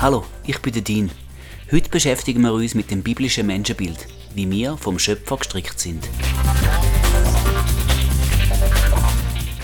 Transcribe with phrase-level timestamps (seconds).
[0.00, 1.10] Hallo, ich bin der Dean.
[1.70, 6.08] Heute beschäftigen wir uns mit dem biblischen Menschenbild, wie wir vom Schöpfer gestrickt sind.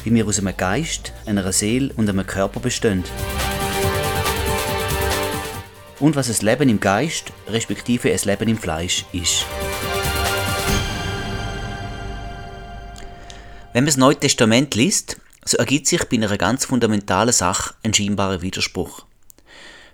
[0.04, 3.02] Wie wir aus einem Geist, einer Seele und einem Körper bestehen.
[5.98, 9.44] Und was das Leben im Geist, respektive das Leben im Fleisch ist.
[13.76, 17.92] Wenn man das Neue Testament liest, so ergibt sich bei einer ganz fundamentalen Sache ein
[17.92, 19.04] scheinbarer Widerspruch.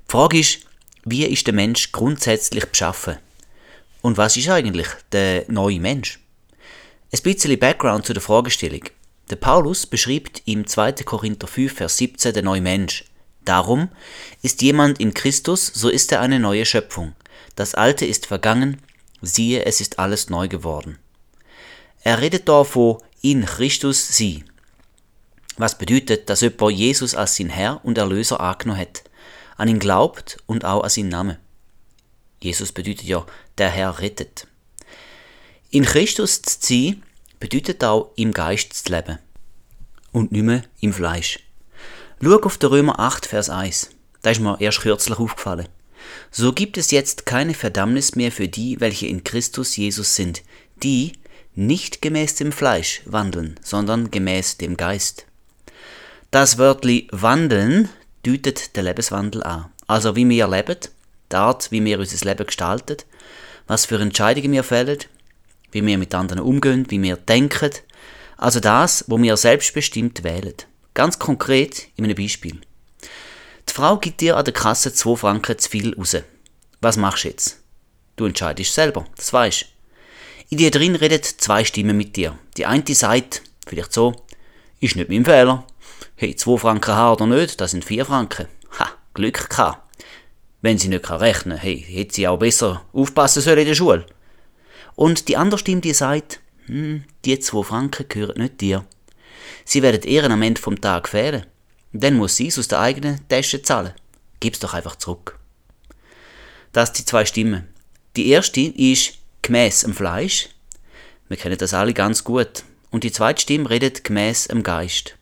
[0.06, 0.60] Die Frage ist,
[1.04, 3.16] wie ist der Mensch grundsätzlich beschaffen?
[4.00, 6.20] Und was ist eigentlich der neue Mensch?
[7.12, 8.84] Ein bisschen Background zu der Fragestellung.
[9.30, 10.92] Der Paulus beschreibt im 2.
[11.04, 13.04] Korinther 5, Vers 17 den neuen Mensch.
[13.44, 13.88] Darum
[14.42, 17.16] ist jemand in Christus, so ist er eine neue Schöpfung.
[17.56, 18.80] Das Alte ist vergangen,
[19.22, 21.00] siehe, es ist alles neu geworden.
[22.04, 24.44] Er redet da von in Christus sie.
[25.56, 29.04] Was bedeutet, dass jemand Jesus als sein Herr und Erlöser angenommen hat
[29.56, 31.36] an ihn glaubt und auch an seinen Namen.
[32.40, 33.24] Jesus bedeutet ja,
[33.58, 34.48] der Herr rettet.
[35.70, 37.02] In Christus zu sein
[37.38, 39.18] bedeutet auch im Geist zu leben
[40.10, 41.38] und nicht mehr im Fleisch.
[42.20, 43.90] Schau auf den Römer 8, Vers 1.
[44.22, 45.68] Da ist mir erst kürzlich aufgefallen.
[46.30, 50.42] So gibt es jetzt keine Verdammnis mehr für die, welche in Christus Jesus sind,
[50.82, 51.12] die
[51.54, 55.26] nicht gemäß dem Fleisch wandeln, sondern gemäß dem Geist.
[56.30, 57.88] Das Wörtli wandeln
[58.22, 59.70] deutet den Lebenswandel an.
[59.86, 60.78] Also wie wir leben,
[61.30, 62.96] die Art, wie wir unser Leben gestalten,
[63.66, 64.98] was für Entscheidungen wir fällen,
[65.72, 67.70] wie wir mit anderen umgehen, wie wir denken.
[68.36, 70.54] Also das, wo wir selbstbestimmt wählen.
[70.94, 72.60] Ganz konkret in einem Beispiel.
[73.68, 76.16] Die Frau gibt dir an der Kasse 2 Franken zu viel raus.
[76.80, 77.58] Was machst du jetzt?
[78.16, 79.66] Du entscheidest selber, das weißt.
[80.52, 82.38] In dir drin redet zwei Stimmen mit dir.
[82.58, 84.26] Die eine sagt, vielleicht so,
[84.80, 85.66] ist nicht mein Fehler,
[86.14, 88.48] Hey, 2 Franken haben oder nicht, das sind 4 Franken.
[88.78, 89.96] Ha, Glück gehabt.
[90.60, 94.04] Wenn sie nicht rechnen kann, hey, hätte sie auch besser aufpassen sollen in der Schule.
[94.94, 98.84] Und die andere Stimme, die sagt, hm, die 2 Franken gehören nicht dir.
[99.64, 101.46] Sie werden ihr am Ende vom Tag fehlen.
[101.94, 103.94] Dann muss sie es aus der eigenen Tasche zahlen.
[104.38, 105.38] Gib's doch einfach zurück.
[106.72, 107.68] Das sind die zwei Stimmen.
[108.16, 110.48] Die erste ist gemäß dem Fleisch.
[111.28, 112.64] Wir kennen das alle ganz gut.
[112.90, 115.16] Und die zweite Stimme redet gemäß dem Geist.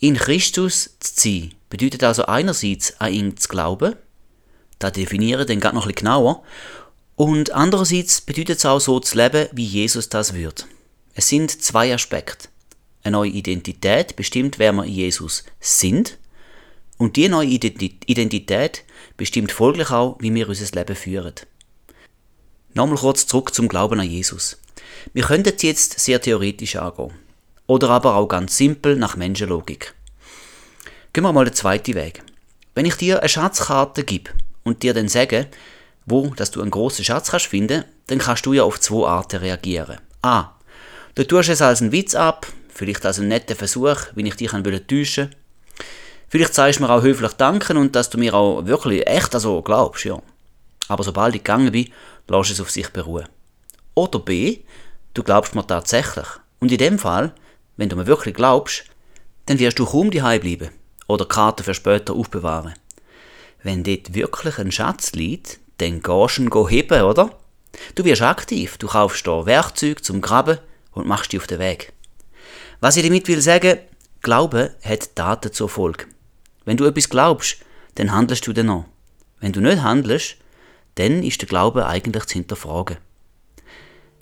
[0.00, 3.96] In Christus zu sein bedeutet also einerseits an ihn zu glauben,
[4.78, 6.44] da definieren dann gerade noch ein bisschen genauer,
[7.16, 10.66] und andererseits bedeutet es auch so zu leben, wie Jesus das wird.
[11.14, 12.48] Es sind zwei Aspekte.
[13.02, 16.16] Eine neue Identität bestimmt, wer wir in Jesus sind,
[16.96, 18.84] und die neue Identität
[19.16, 21.34] bestimmt folglich auch, wie wir unser Leben führen.
[22.78, 24.56] Nochmal kurz zurück zum Glauben an Jesus.
[25.12, 27.10] Wir könnten es jetzt sehr theoretisch angehen.
[27.66, 29.94] Oder aber auch ganz simpel nach Menschenlogik.
[31.12, 32.22] Gehen wir mal den zweiten Weg.
[32.76, 34.30] Wenn ich dir eine Schatzkarte gebe
[34.62, 35.48] und dir dann sage,
[36.06, 39.40] wo dass du einen großen Schatz kannst finden, dann kannst du ja auf zwei Arten
[39.40, 39.98] reagieren.
[40.22, 40.52] A.
[41.16, 44.52] Du tust es als einen Witz ab, vielleicht als einen netten Versuch, wie ich dich
[44.52, 45.30] täuschen will.
[46.28, 49.62] Vielleicht zeigst du mir auch höflich Danken und dass du mir auch wirklich echt also
[49.62, 50.22] glaubst, ja.
[50.86, 51.90] Aber sobald ich gegangen bin,
[52.28, 53.28] lass es auf sich beruhen.
[53.94, 54.60] Oder B.
[55.14, 56.26] Du glaubst mir tatsächlich.
[56.60, 57.32] Und in dem Fall
[57.78, 58.84] wenn du mir wirklich glaubst,
[59.46, 60.70] dann wirst du kaum daheim bleiben
[61.06, 62.74] oder Karten für später aufbewahren.
[63.62, 67.30] Wenn dort wirklich ein Schatz liegt, dann gehst du ihn heben, oder?
[67.94, 70.58] Du wirst aktiv, du kaufst da Werkzeug zum Graben
[70.92, 71.92] und machst dich auf den Weg.
[72.80, 73.78] Was ich damit will sagen,
[74.20, 76.06] Glaube hat Taten zur Folge.
[76.64, 77.58] Wenn du etwas glaubst,
[77.94, 78.84] dann handelst du danach.
[79.38, 80.36] Wenn du nicht handelst,
[80.98, 82.96] dann ist der Glaube eigentlich zu hinterfragen.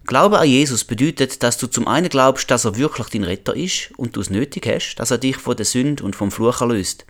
[0.07, 3.91] Glaube an Jesus bedeutet, dass du zum einen glaubst, dass er wirklich dein Retter ist
[3.97, 7.07] und du es nötig hast, dass er dich von der Sünde und vom Fluch erlöst.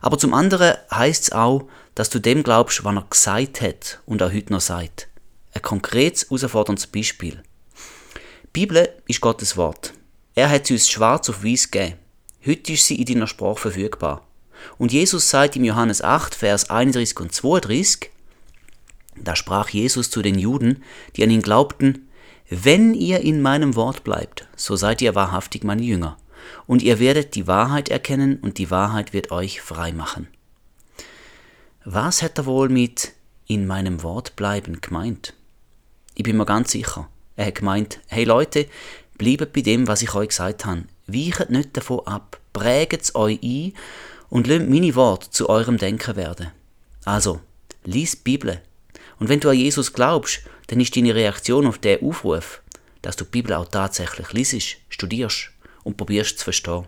[0.00, 4.22] Aber zum anderen heißt es auch, dass du dem glaubst, was er gesagt hat und
[4.22, 5.08] auch heute noch sagt.
[5.54, 7.42] Ein konkretes, herausforderndes Beispiel.
[8.44, 9.92] Die Bibel ist Gottes Wort.
[10.34, 11.96] Er hat sie uns schwarz auf weiß gegeben.
[12.46, 14.26] Heute ist sie in deiner Sprache verfügbar.
[14.78, 18.10] Und Jesus sagt im Johannes 8, Vers 31 und 32,
[19.22, 20.82] da sprach Jesus zu den Juden,
[21.16, 22.08] die an ihn glaubten,
[22.48, 26.16] wenn ihr in meinem Wort bleibt, so seid ihr wahrhaftig meine Jünger,
[26.66, 30.26] und ihr werdet die Wahrheit erkennen, und die Wahrheit wird euch frei machen.
[31.84, 33.12] Was hat er wohl mit
[33.46, 35.34] in meinem Wort bleiben gemeint?
[36.14, 37.08] Ich bin mir ganz sicher.
[37.36, 38.66] Er hat gemeint, hey Leute,
[39.16, 40.84] bleibt bei dem, was ich euch gesagt habe.
[41.06, 43.72] Weichet nicht davon ab, präget es euch ein
[44.28, 46.50] und lasst meine Worte zu eurem Denken werden.
[47.04, 47.40] Also,
[47.84, 48.60] lies die Bibel.
[49.20, 52.62] Und wenn du an Jesus glaubst, dann ist deine Reaktion auf diesen Aufruf,
[53.02, 55.50] dass du die Bibel auch tatsächlich liest, studierst
[55.84, 56.86] und probierst zu verstehen.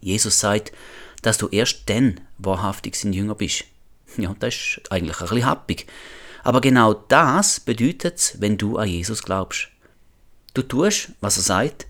[0.00, 0.72] Jesus sagt,
[1.22, 3.64] dass du erst dann wahrhaftig sein Jünger bist.
[4.16, 5.86] Ja, das ist eigentlich ein bisschen happig.
[6.44, 9.70] Aber genau das bedeutet es, wenn du an Jesus glaubst.
[10.52, 11.86] Du tust, was er sagt,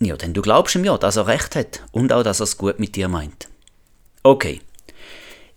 [0.00, 2.58] ja, denn du glaubst ihm ja, dass er recht hat und auch, dass er es
[2.58, 3.48] gut mit dir meint.
[4.24, 4.62] Okay.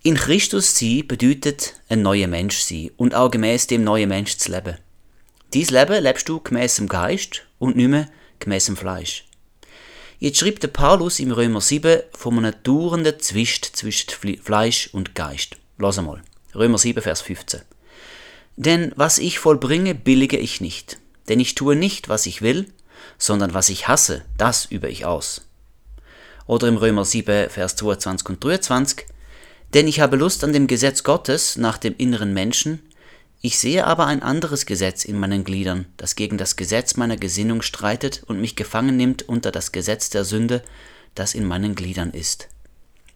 [0.03, 4.51] In Christus sein bedeutet ein neuer Mensch sein und auch gemäß dem neuen Mensch zu
[4.51, 4.77] leben.
[5.53, 8.07] Dies Leben lebst du gemäß dem Geist und nicht mehr
[8.39, 9.25] gemäß dem Fleisch.
[10.19, 14.09] Jetzt schreibt der Paulus im Römer 7 von einem dauernden Zwist zwischen
[14.41, 15.57] Fleisch und Geist.
[15.77, 16.23] Lass mal.
[16.55, 17.61] Römer 7, Vers 15.
[18.55, 20.97] Denn was ich vollbringe, billige ich nicht.
[21.29, 22.71] Denn ich tue nicht, was ich will,
[23.17, 25.47] sondern was ich hasse, das übe ich aus.
[26.45, 29.05] Oder im Römer 7, Vers 22 und 23.
[29.73, 32.81] Denn ich habe Lust an dem Gesetz Gottes nach dem inneren Menschen,
[33.41, 37.61] ich sehe aber ein anderes Gesetz in meinen Gliedern, das gegen das Gesetz meiner Gesinnung
[37.61, 40.63] streitet und mich gefangen nimmt unter das Gesetz der Sünde,
[41.13, 42.47] das in meinen Gliedern ist.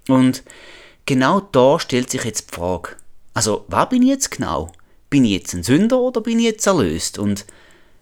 [0.07, 0.43] Und
[1.05, 2.89] genau da stellt sich jetzt die Frage,
[3.33, 4.71] also was bin ich jetzt genau?
[5.09, 7.17] Bin ich jetzt ein Sünder oder bin ich jetzt erlöst?
[7.17, 7.45] Und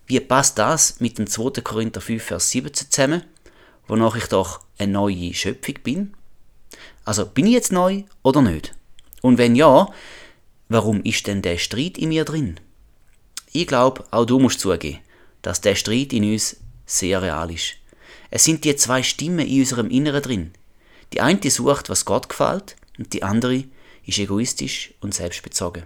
[0.05, 1.61] wie passt das mit dem 2.
[1.61, 3.23] Korinther 5, Vers 17 zusammen,
[3.87, 6.13] wonach ich doch eine neue Schöpfung bin?
[7.09, 8.75] Also bin ich jetzt neu oder nicht?
[9.21, 9.87] Und wenn ja,
[10.71, 12.59] Warum ist denn der Streit in mir drin?
[13.51, 14.99] Ich glaube, auch du musst zugeben,
[15.41, 17.73] dass der Streit in uns sehr real ist.
[18.29, 20.51] Es sind die zwei Stimmen in unserem Inneren drin.
[21.11, 23.63] Die eine sucht, was Gott gefällt, und die andere
[24.05, 25.85] ist egoistisch und selbstbezogen.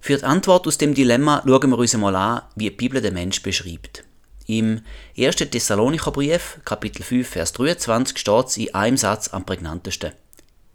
[0.00, 3.12] Für die Antwort aus dem Dilemma schauen wir uns einmal an, wie die Bibel den
[3.12, 4.03] Mensch beschreibt.
[4.46, 4.82] Im
[5.16, 5.36] 1.
[5.36, 10.12] Thessalonicher Brief, Kapitel 5, Vers 23, steht es in einem Satz am prägnantesten.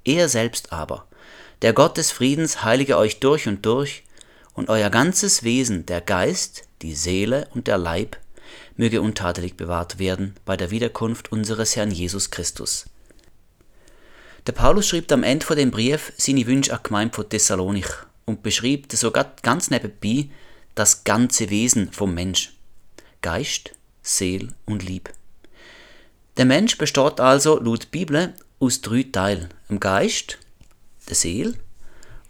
[0.04, 1.06] Er selbst aber,
[1.62, 4.04] der Gott des Friedens heilige euch durch und durch,
[4.56, 8.18] und euer ganzes Wesen, der Geist, die Seele und der Leib,
[8.76, 12.86] möge untadelig bewahrt werden bei der Wiederkunft unseres Herrn Jesus Christus.
[14.48, 17.90] Der Paulus schrieb am Ende von dem Brief seine Wünsche an Gemeinde von Thessalonich
[18.26, 20.30] und beschrieb sogar ganz nebenbei
[20.74, 22.54] das ganze Wesen vom Mensch.
[23.22, 23.72] Geist,
[24.02, 25.14] Seel und Lieb.
[26.38, 30.38] Der Mensch besteht also laut Bibel aus drei Teilen: dem Geist,
[31.08, 31.56] der Seele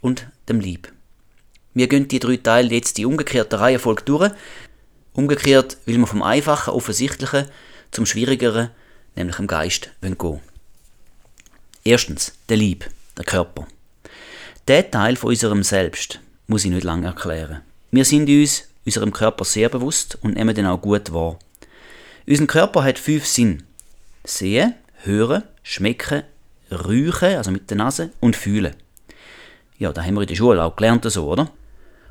[0.00, 0.92] und dem Lieb.
[1.74, 4.32] Wir gehen die drei Teile jetzt die umgekehrte Reihenfolge durch.
[5.12, 7.46] Umgekehrt will man vom Einfachen, Offensichtlichen
[7.92, 8.70] zum Schwierigeren,
[9.14, 10.40] nämlich dem Geist, gehen.
[11.84, 13.66] Erstens, der Lieb, der Körper.
[14.66, 17.62] Der Teil von unserem Selbst muss ich nicht lange erklären.
[17.92, 21.38] Wir sind uns unserem Körper sehr bewusst und nehmen den auch gut wahr.
[22.26, 23.62] Unser Körper hat fünf Sinn.
[24.24, 26.22] Sehen, hören, schmecken,
[26.70, 28.74] riechen, also mit der Nase, und fühlen.
[29.78, 31.50] Ja, da haben wir in der Schule auch gelernt so, oder?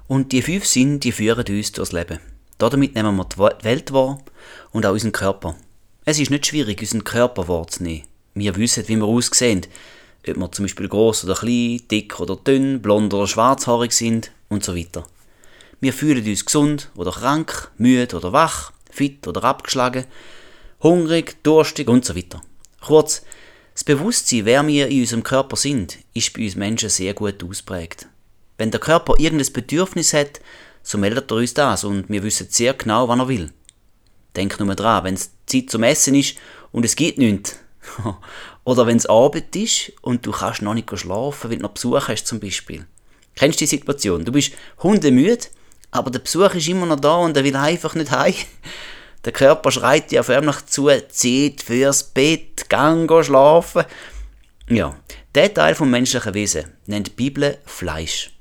[0.07, 2.19] Und die fünf Sinne, die führen uns durchs Leben.
[2.57, 4.19] Damit nehmen wir die Welt wahr
[4.71, 5.55] und auch unseren Körper.
[6.03, 8.07] Es ist nicht schwierig, unseren Körper wahrzunehmen.
[8.33, 9.61] Wir wissen, wie wir aussehen.
[10.27, 14.63] Ob wir zum Beispiel groß oder klein, dick oder dünn, blond oder schwarzhaarig sind und
[14.63, 15.05] so weiter.
[15.81, 20.05] Wir fühlen uns gesund oder krank, müde oder wach, fit oder abgeschlagen,
[20.81, 22.41] hungrig, durstig und so weiter.
[22.81, 23.23] Kurz,
[23.73, 28.07] das Bewusstsein, wer wir in unserem Körper sind, ist bei uns Menschen sehr gut ausprägt.
[28.57, 30.41] Wenn der Körper irgendein Bedürfnis hat,
[30.83, 33.53] so meldet er uns das und wir wissen sehr genau, wann er will.
[34.35, 36.35] Denk nur dran, wenn es Zeit zum Essen ist
[36.73, 37.57] und es geht nichts.
[38.65, 42.09] Oder wenn es Abend ist und du kannst noch nicht schlafen, weil du noch Besuch
[42.09, 42.85] hast zum Beispiel.
[43.35, 44.25] Kennst du die Situation?
[44.25, 44.51] Du bist
[44.83, 45.47] hundemüde,
[45.91, 48.35] aber der Besuch ist immer noch da und er will einfach nicht heim.
[49.25, 53.83] Der Körper schreit dir förmlich zu, zieht fürs Bett, gang schlafen.
[54.69, 54.95] Ja,
[55.35, 58.31] der Teil vom menschlichen Wesen nennt die Bibel Fleisch.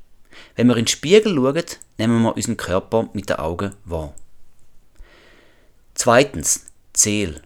[0.54, 1.64] Wenn wir in den Spiegel schauen,
[1.98, 4.14] nehmen wir unseren Körper mit den Augen wahr.
[5.94, 7.42] Zweitens, Zeel.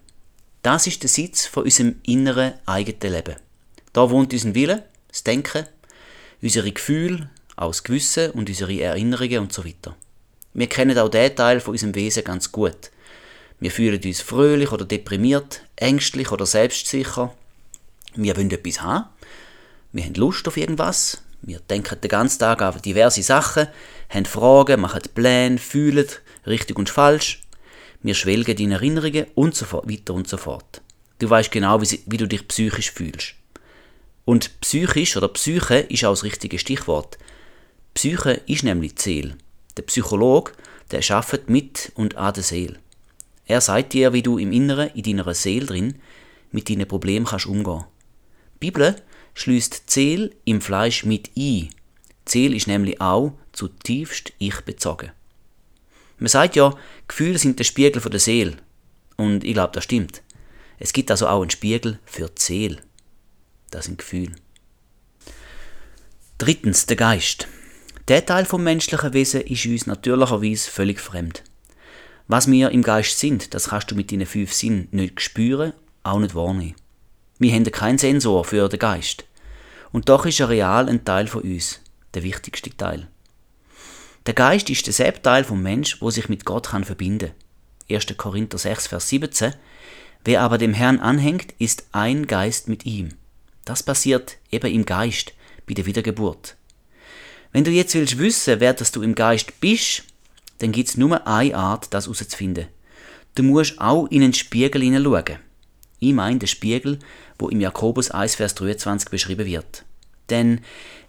[0.61, 3.35] Das ist der Sitz von unserem inneren eigenen Leben.
[3.93, 5.65] Da wohnt unser Wille, das Denken,
[6.41, 9.95] unsere Gefühle, auch das Gewissen und unsere Erinnerungen und so weiter.
[10.53, 12.91] Wir kennen auch diesen Teil von unserem Wesen ganz gut.
[13.59, 17.33] Wir fühlen uns fröhlich oder deprimiert, ängstlich oder selbstsicher.
[18.15, 19.05] Wir wollen etwas haben.
[19.91, 21.21] Wir haben Lust auf irgendwas.
[21.41, 23.67] Wir denken den ganzen Tag an diverse Sachen,
[24.09, 26.07] haben Fragen, machen Pläne, fühlen
[26.45, 27.43] richtig und falsch.
[28.01, 30.81] Wir schwelgen in Erinnerungen und so weiter und so fort.
[31.19, 33.35] Du weißt genau, wie, wie du dich psychisch fühlst.
[34.25, 37.17] Und psychisch oder Psyche ist auch das richtige Stichwort.
[37.93, 39.37] Psyche ist nämlich die Seele.
[39.77, 40.53] Der Psychologe,
[40.91, 42.79] der arbeitet mit und an der Seele.
[43.45, 45.95] Er sagt dir, wie du im Inneren, in deiner Seele drin,
[46.51, 47.83] mit deinen Problemen kannst umgehen.
[48.55, 48.95] Die Bibel
[49.33, 51.69] schließt Zeel im Fleisch mit ein.
[52.25, 55.11] Zeel ist nämlich auch zutiefst ich bezogen.
[56.19, 56.73] Man sagt ja,
[57.07, 58.57] Gefühle sind der Spiegel der Seele.
[59.17, 60.21] Und ich glaube, das stimmt.
[60.79, 62.77] Es gibt also auch einen Spiegel für die Seele.
[63.71, 64.33] Das sind Gefühle.
[66.37, 67.47] Drittens, der Geist.
[68.09, 71.41] Der Teil vom menschlichen Wesen ist uns natürlicherweise völlig fremd.
[72.27, 75.71] Was wir im Geist sind, das kannst du mit deinen fünf Sinnen nicht spüren,
[76.03, 76.75] auch nicht wahrnehmen.
[77.39, 79.23] Wir haben keinen Sensor für den Geist.
[79.93, 81.79] Und doch ist er real ein Teil von uns,
[82.13, 83.07] der wichtigste Teil.
[84.25, 87.31] Der Geist ist der Teil vom Mensch, wo sich mit Gott kann verbinden.
[87.89, 88.17] 1.
[88.17, 89.53] Korinther 6, Vers 17.
[90.25, 93.13] Wer aber dem Herrn anhängt, ist ein Geist mit ihm.
[93.63, 95.33] Das passiert eben im Geist,
[95.65, 96.57] bei der Wiedergeburt.
[97.53, 100.03] Wenn du jetzt willst wissen, wer das du im Geist bist,
[100.57, 102.65] dann gibt's nur eine Art, das herauszufinden.
[103.35, 105.37] Du musst auch in einen Spiegel hineinschauen.
[105.99, 106.97] Ich meine den Spiegel,
[107.37, 109.85] wo im Jakobus 1, Vers 23 beschrieben wird.
[110.31, 110.61] Denn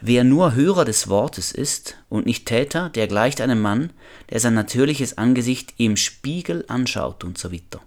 [0.02, 3.90] wer nur Hörer des Wortes ist und nicht Täter, der gleicht einem Mann,
[4.28, 7.80] der sein natürliches Angesicht im Spiegel anschaut und so weiter.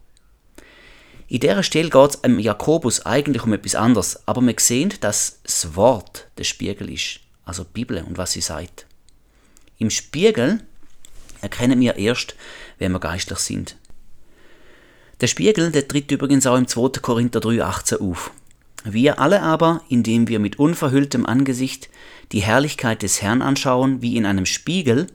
[1.27, 5.41] In dieser Stelle geht es im Jakobus eigentlich um etwas anderes, aber wir sehen, dass
[5.43, 8.85] das Wort der Spiegel ist, also Bibel und was sie sagt.
[9.77, 10.61] Im Spiegel
[11.41, 12.35] erkennen wir erst,
[12.77, 13.77] wenn wir geistlich sind.
[15.21, 16.99] Der Spiegel, der tritt übrigens auch im 2.
[17.01, 18.31] Korinther 3,18 auf.
[18.83, 21.89] Wir alle aber, indem wir mit unverhülltem Angesicht
[22.31, 25.07] die Herrlichkeit des Herrn anschauen, wie in einem Spiegel,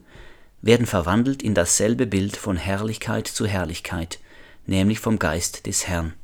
[0.60, 4.18] werden verwandelt in dasselbe Bild von Herrlichkeit zu Herrlichkeit,
[4.66, 6.14] nämlich vom Geist des Herrn.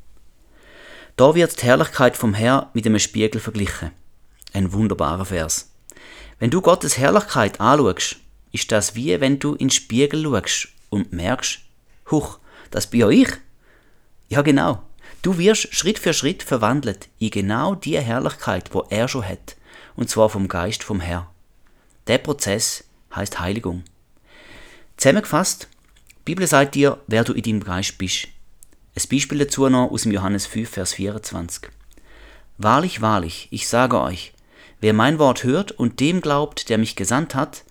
[1.16, 3.90] Da wird die Herrlichkeit vom Herr mit einem Spiegel verglichen.
[4.52, 5.70] Ein wunderbarer Vers.
[6.38, 8.16] Wenn du Gottes Herrlichkeit anschaust,
[8.52, 11.61] ist das wie wenn du in den Spiegel schaust und merkst,
[12.11, 12.38] huch,
[12.71, 13.30] das bin ja ich.
[14.28, 14.83] Ja genau,
[15.23, 19.57] Du wirst Schritt für Schritt verwandelt in genau die Herrlichkeit, wo er schon hat,
[19.97, 21.28] und zwar vom Geist vom Herr.
[22.07, 23.83] Der Prozess heißt Heiligung.
[24.97, 25.68] Zusammengefasst,
[26.21, 28.28] die Bibel sagt dir, wer du in deinem Geist bist.
[28.95, 31.71] Ein Beispiel dazu noch aus dem Johannes 5, Vers 24.
[32.59, 34.33] Wahrlich, wahrlich, ich sage euch,
[34.80, 37.64] wer mein Wort hört und dem glaubt, der mich gesandt hat,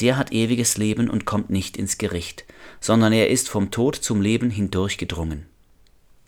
[0.00, 2.44] der hat ewiges Leben und kommt nicht ins Gericht,
[2.80, 5.46] sondern er ist vom Tod zum Leben hindurchgedrungen.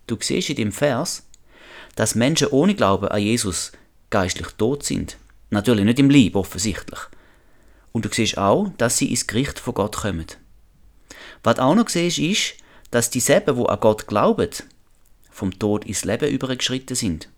[0.07, 1.27] Du siehst in dem Vers,
[1.97, 3.73] dass Menschen ohne Glauben an Jesus
[4.11, 5.17] geistlich tot sind.
[5.51, 7.01] Natürlich nicht im Lieb, offensichtlich.
[7.93, 10.27] Und du siehst auch, dass sie ins Gericht von Gott kommen.
[11.43, 12.55] Was auch noch siehst, ist,
[12.91, 14.51] dass die Seben, die an Gott glauben,
[15.31, 17.29] vom Tod ins Leben übergeschritten sind.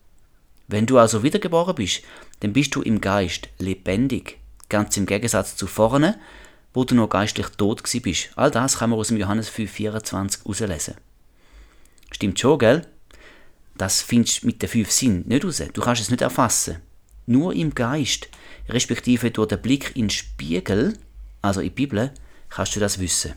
[0.69, 2.03] Wenn du also wiedergeboren bist,
[2.41, 6.21] dann bist du im Geist lebendig, ganz im Gegensatz zu vorne,
[6.75, 8.29] wo du noch geistlich tot bist.
[8.37, 10.95] All das kann man aus dem Johannes 5,24 herauslesen.
[12.11, 12.87] Stimmt schon, gell?
[13.77, 15.63] Das findest du mit den fünf Sinnen nicht raus.
[15.73, 16.83] Du kannst es nicht erfassen.
[17.27, 18.29] Nur im Geist,
[18.69, 20.99] respektive durch den Blick in den Spiegel,
[21.41, 22.13] also in die Bibel,
[22.51, 23.35] kannst du das wissen.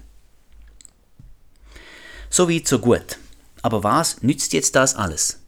[2.30, 3.18] So weit, so gut.
[3.62, 5.41] Aber was nützt jetzt das alles?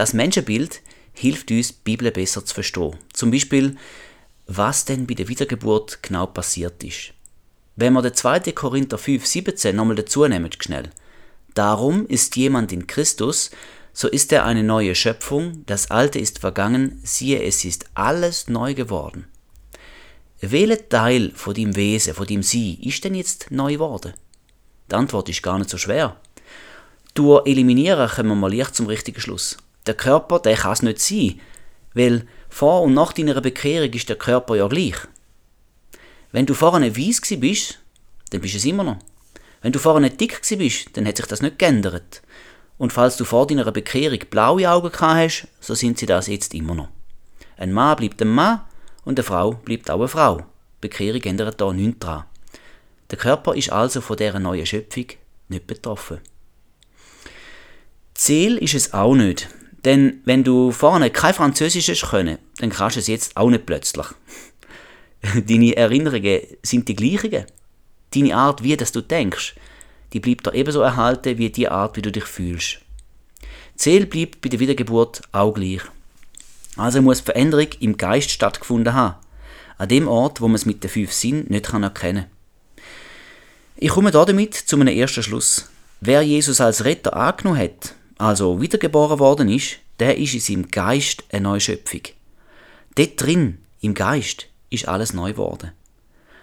[0.00, 0.80] Das Menschenbild
[1.12, 2.96] hilft uns, die Bibel besser zu verstehen.
[3.12, 3.76] Zum Beispiel,
[4.46, 7.12] was denn bei der Wiedergeburt genau passiert ist.
[7.76, 8.52] Wenn wir den 2.
[8.52, 10.88] Korinther 5, 17 nochmal dazu nehmen, schnell,
[11.52, 13.50] Darum ist jemand in Christus,
[13.92, 18.72] so ist er eine neue Schöpfung, das Alte ist vergangen, siehe, es ist alles neu
[18.72, 19.26] geworden.
[20.40, 24.14] Welcher Teil von dem Wesen, von dem Sie, ist denn jetzt neu geworden?
[24.90, 26.16] Die Antwort ist gar nicht so schwer.
[27.12, 29.58] Durch Eliminieren kommen wir mal leicht zum richtigen Schluss.
[29.86, 31.40] Der Körper, der kann es nicht sein,
[31.94, 34.96] weil vor und nach deiner Bekehrung ist der Körper ja gleich.
[36.32, 37.78] Wenn du vorher weiss bist,
[38.30, 38.98] dann bist du es immer noch.
[39.62, 42.22] Wenn du nicht dick bist, dann hat sich das nicht geändert.
[42.78, 46.54] Und falls du vor deiner Bekehrung blaue Augen gehabt hast, so sind sie das jetzt
[46.54, 46.88] immer noch.
[47.56, 48.62] Ein Mann bleibt ein Mann
[49.04, 50.46] und eine Frau bleibt auch eine Frau.
[50.80, 52.24] Bekehrung ändert da nichts dran.
[53.10, 55.06] Der Körper ist also von dieser neuen Schöpfung
[55.48, 56.20] nicht betroffen.
[58.14, 59.48] Ziel ist es auch nicht.
[59.84, 63.66] Denn wenn du vorne kein Französisch hast können, dann kannst du es jetzt auch nicht
[63.66, 64.06] plötzlich.
[65.46, 67.46] Deine Erinnerungen sind die gleichen
[68.14, 69.54] deine Art, wie das du denkst,
[70.12, 72.78] die bleibt da ebenso erhalten wie die Art, wie du dich fühlst.
[73.76, 75.82] Ziel bleibt bei der Wiedergeburt auch gleich.
[76.76, 79.16] Also muss Veränderung im Geist stattgefunden haben.
[79.78, 82.26] An dem Ort, wo man es mit den fünf Sinnen nicht erkennen kann.
[83.76, 85.70] Ich komme damit zu meinem ersten Schluss.
[86.00, 91.24] Wer Jesus als Retter angenommen hat, also wiedergeboren worden ist, der ist in seinem Geist
[91.32, 92.02] eine Neuschöpfung.
[92.94, 95.72] Dort drin, im Geist, ist alles neu geworden.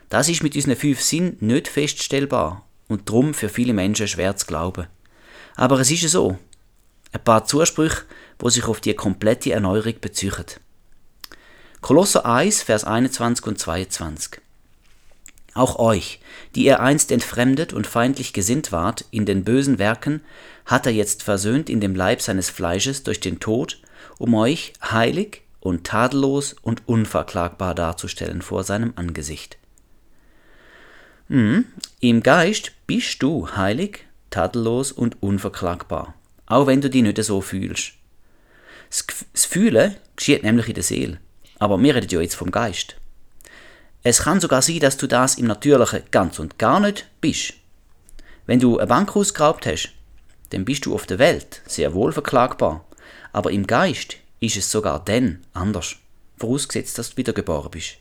[0.10, 4.48] Das ist mit unseren fünf Sinnen nicht feststellbar und darum für viele Menschen schwer zu
[4.48, 4.88] glauben.
[5.55, 6.38] Aber es ist so.
[7.12, 8.03] Ein paar Zusprüche,
[8.39, 10.46] wo sich auf die komplette Erneuerung beziehen.
[11.81, 14.41] Kolosser 1, Vers 21 und 22.
[15.58, 16.20] Auch euch,
[16.54, 20.22] die ihr einst entfremdet und feindlich gesinnt wart in den bösen Werken,
[20.68, 23.82] hat er jetzt versöhnt in dem Leib seines Fleisches durch den Tod,
[24.20, 29.58] um euch heilig und tadellos und unverklagbar darzustellen vor seinem Angesicht.
[31.28, 31.66] Hm,
[32.02, 36.14] Im Geist bist du heilig, tadellos und unverklagbar,
[36.46, 37.94] auch wenn du dich nicht so fühlst.
[39.34, 41.20] Das Fühlen geschieht nämlich in der Seele,
[41.58, 42.98] aber wir reden ja jetzt vom Geist.
[44.10, 47.56] Es kann sogar sein, dass du das im Natürlichen ganz und gar nicht bist.
[48.46, 49.90] Wenn du eine Bank ausgeraubt hast,
[50.52, 52.86] dann bist du auf der Welt sehr wohl verklagbar,
[53.34, 55.98] aber im Geist ist es sogar dann anders,
[56.38, 57.98] vorausgesetzt, dass du wiedergeboren bist.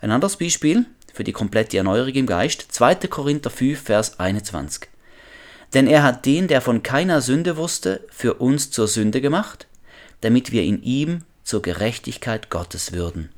[0.00, 2.94] Ein anderes Beispiel für die komplette Erneuerung im Geist, 2.
[3.08, 4.88] Korinther 5, Vers 21.
[5.74, 9.66] Denn er hat den, der von keiner Sünde wusste, für uns zur Sünde gemacht,
[10.22, 13.28] damit wir in ihm zur Gerechtigkeit Gottes würden.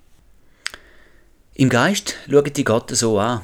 [1.54, 3.42] Im Geist schaut die Gott so an.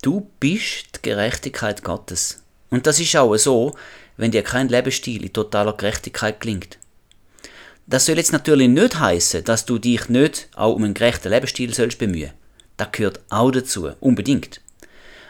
[0.00, 2.42] Du bist die Gerechtigkeit Gottes.
[2.70, 3.76] Und das ist auch so,
[4.16, 6.78] wenn dir kein Lebensstil in totaler Gerechtigkeit klingt.
[7.86, 11.74] Das soll jetzt natürlich nicht heißen, dass du dich nicht auch um einen gerechten Lebensstil
[11.74, 12.30] sollst bemühen.
[12.78, 14.62] Das gehört auch dazu, unbedingt.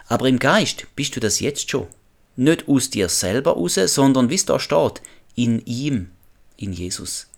[0.07, 1.89] Aber im Geist bist du das jetzt schon.
[2.37, 5.03] Nicht aus dir selber raus, sondern wie es da steht,
[5.35, 6.13] in ihm,
[6.57, 7.30] in Jesus.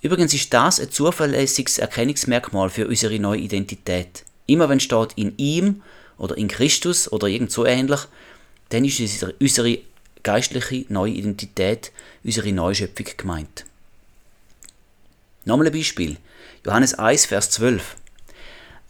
[0.00, 4.24] Übrigens ist das ein zuverlässiges Erkennungsmerkmal für unsere neue Identität.
[4.46, 5.82] Immer wenn steht in ihm
[6.16, 8.00] oder in Christus oder irgend so ähnlich,
[8.68, 9.00] dann ist
[9.40, 9.78] unsere
[10.22, 13.64] geistliche neue Identität, unsere Neuschöpfung gemeint.
[15.44, 16.16] Nochmal ein Beispiel.
[16.64, 17.96] Johannes 1, Vers 12.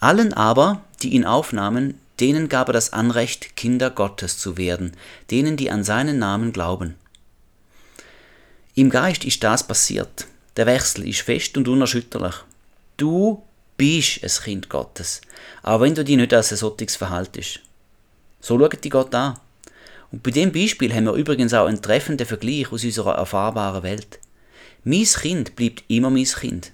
[0.01, 4.93] Allen aber, die ihn aufnahmen, denen gab er das Anrecht, Kinder Gottes zu werden,
[5.31, 6.97] denen, die an seinen Namen glauben.
[8.75, 10.27] Im Geist ist das passiert.
[10.59, 12.35] Der Wechsel ist fest und unerschütterlich.
[12.97, 13.45] Du
[13.77, 15.21] bist ein Kind Gottes,
[15.63, 17.61] auch wenn du dich nicht als ein solches verhaltest.
[18.41, 19.39] So schaut die Gott an.
[20.11, 24.19] Und bei dem Beispiel haben wir übrigens auch einen treffenden Vergleich aus unserer erfahrbaren Welt.
[24.83, 26.73] Mein Kind bleibt immer mein Kind,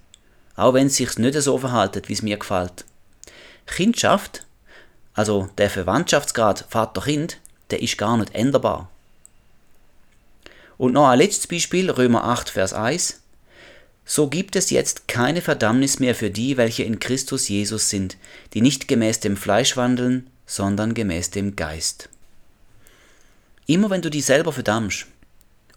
[0.57, 2.87] auch wenn es sich nicht so verhaltet, wie es mir gefällt.
[3.67, 4.47] Kindschaft,
[5.13, 7.39] also der Verwandtschaftsgrad Vater-Kind,
[7.71, 8.89] der ist gar nicht änderbar.
[10.79, 13.21] Und noch ein letztes Beispiel, Römer 8, Vers 1.
[14.05, 18.17] So gibt es jetzt keine Verdammnis mehr für die, welche in Christus Jesus sind,
[18.53, 22.11] die nicht gemäß dem Fleisch wandeln, sondern gemäß dem Geist.
[23.67, 25.07] Immer wenn du dich selber verdammst,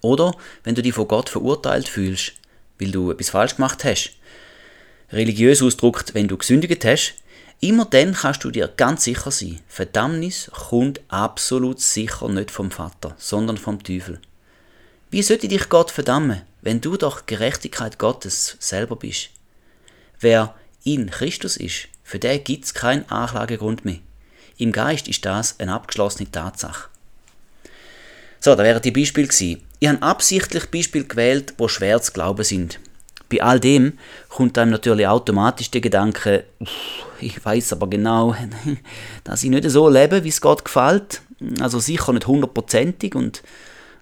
[0.02, 2.34] oder wenn du dich vor Gott verurteilt fühlst,
[2.80, 4.12] weil du etwas falsch gemacht hast,
[5.12, 7.16] religiös ausdruckt, wenn du gesündigt hast,
[7.60, 13.16] immer dann kannst du dir ganz sicher sein, Verdammnis kommt absolut sicher nicht vom Vater,
[13.18, 14.20] sondern vom Teufel.
[15.10, 19.30] Wie sollte dich Gott verdammen, wenn du doch Gerechtigkeit Gottes selber bist?
[20.20, 20.54] Wer
[20.84, 24.00] in Christus ist, für den gibt es keinen Anklagegrund mehr.
[24.58, 26.90] Im Geist ist das eine abgeschlossene Tatsache.
[28.42, 29.62] So, da wären die Beispiele gewesen.
[29.80, 32.82] Ich habe absichtlich Beispiele gewählt, wo schwer zu glauben sind.
[33.30, 36.44] Bei all dem kommt einem natürlich automatisch der Gedanke,
[37.22, 38.36] ich weiß aber genau,
[39.24, 41.22] dass ich nicht so lebe, wie es Gott gefällt.
[41.62, 43.42] Also sicher nicht hundertprozentig und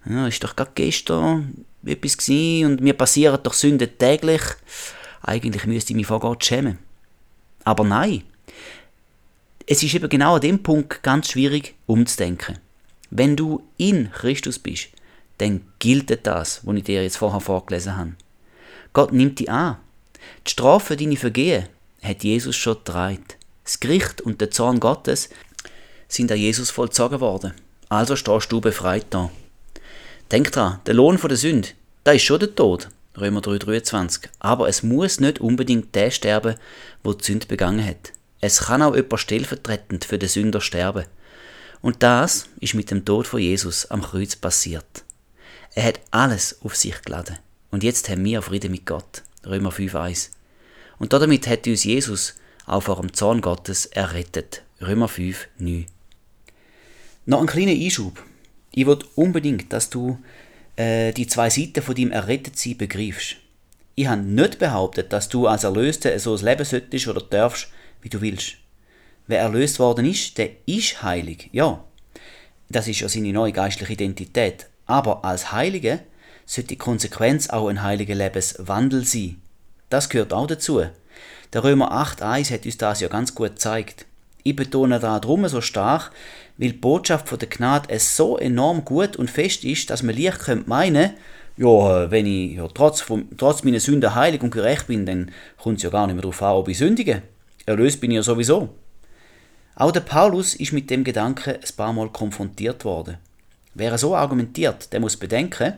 [0.09, 4.41] ja, ist doch gerade gestern etwas gewesen und mir passieren doch Sünden täglich.
[5.21, 6.79] Eigentlich müsste ich mich vor Gott schämen.
[7.63, 8.23] Aber nein.
[9.67, 12.59] Es ist eben genau an dem Punkt ganz schwierig umzudenken.
[13.09, 14.89] Wenn du in Christus bist,
[15.39, 18.13] dann gilt das, was ich dir jetzt vorher vorgelesen habe.
[18.93, 19.77] Gott nimmt dich an.
[20.45, 21.67] Die Strafe für deine Vergehen
[22.01, 23.25] hat Jesus schon getragen.
[23.63, 25.29] Das Gericht und der Zorn Gottes
[26.07, 27.53] sind an Jesus vollzogen worden.
[27.89, 29.31] Also stehst du befreit da.
[30.31, 31.69] Denk dran, der Lohn der Sünde,
[32.03, 32.89] da ist schon der Tod.
[33.15, 34.27] Römer 3,23.
[34.39, 36.55] Aber es muss nicht unbedingt der sterben,
[37.03, 38.11] wo die Sünde begangen hat.
[38.41, 41.05] Es kann auch jemand stellvertretend für den Sünder sterben.
[41.81, 45.03] Und das ist mit dem Tod von Jesus am Kreuz passiert.
[45.75, 47.37] Er hat alles auf sich geladen.
[47.69, 49.23] Und jetzt haben wir Frieden mit Gott.
[49.45, 50.29] Römer 5,1.
[50.97, 52.35] Und damit hat uns Jesus
[52.65, 54.63] auch vor dem Zorn Gottes errettet.
[54.81, 55.85] Römer 5,9.
[57.27, 58.23] Noch ein kleiner Einschub.
[58.77, 60.19] Ich will unbedingt, dass du
[60.75, 63.37] äh, die zwei Seiten von deinem Errettetsein begreifst.
[63.95, 67.69] Ich habe nicht behauptet, dass du als Erlöster so ein Leben solltest oder darfst,
[68.01, 68.57] wie du willst.
[69.27, 71.85] Wer erlöst worden ist, der ist heilig, ja.
[72.67, 74.67] Das ist ja seine neue geistliche Identität.
[74.85, 76.01] Aber als Heilige
[76.45, 79.41] sollte die Konsequenz auch ein heiliger Lebenswandel sein.
[79.89, 80.83] Das gehört auch dazu.
[81.53, 84.05] Der Römer 8,1 hat uns das ja ganz gut gezeigt.
[84.43, 86.11] Ich betone da drum so stark,
[86.57, 90.17] weil die Botschaft von der Gnade es so enorm gut und fest ist, dass man
[90.17, 91.11] leicht könnte meinen,
[91.57, 95.77] ja, wenn ich ja, trotz, vom, trotz meiner Sünden heilig und gerecht bin, dann kommt
[95.77, 97.21] es ja gar nicht mehr darauf an, ob ich sündige.
[97.65, 98.69] Erlöst bin ich ja sowieso.
[99.75, 103.17] Auch der Paulus ist mit dem Gedanken ein paar Mal konfrontiert worden.
[103.73, 105.73] Wer so argumentiert, der muss bedenken,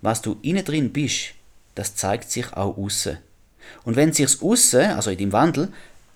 [0.00, 1.34] was du innen drin bist,
[1.74, 3.18] das zeigt sich auch außen.
[3.84, 5.70] Und wenn sich's außen, also in dem Wandel,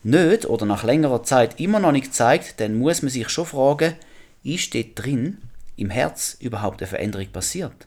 [0.05, 3.95] nicht oder nach längerer Zeit immer noch nicht zeigt, dann muss man sich schon fragen,
[4.43, 5.38] ist dort drin
[5.77, 7.87] im Herz überhaupt eine Veränderung passiert?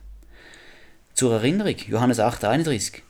[1.14, 3.02] Zur Erinnerung, Johannes 8, 31.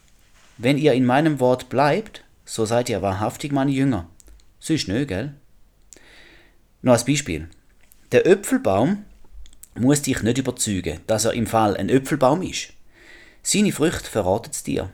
[0.57, 4.09] Wenn ihr in meinem Wort bleibt, so seid ihr wahrhaftig meine Jünger.
[4.61, 5.35] So ist nicht, gell?
[6.83, 7.49] Noch als Beispiel.
[8.13, 9.05] Der Äpfelbaum
[9.75, 12.73] muss dich nicht überzeugen, dass er im Fall ein Äpfelbaum ist.
[13.43, 14.91] Seine Früchte verraten es dir.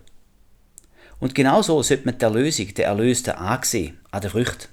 [1.24, 4.68] Und genauso sollte man die Erlösung der Erlösten ansehen, an der Früchte.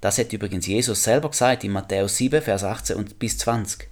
[0.00, 3.86] Das hat übrigens Jesus selber gesagt in Matthäus 7, Vers 18 und bis 20.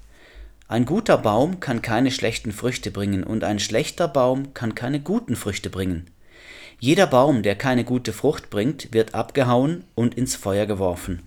[0.68, 5.36] Ein guter Baum kann keine schlechten Früchte bringen und ein schlechter Baum kann keine guten
[5.36, 6.06] Früchte bringen.
[6.78, 11.20] Jeder Baum, der keine gute Frucht bringt, wird abgehauen und ins Feuer geworfen.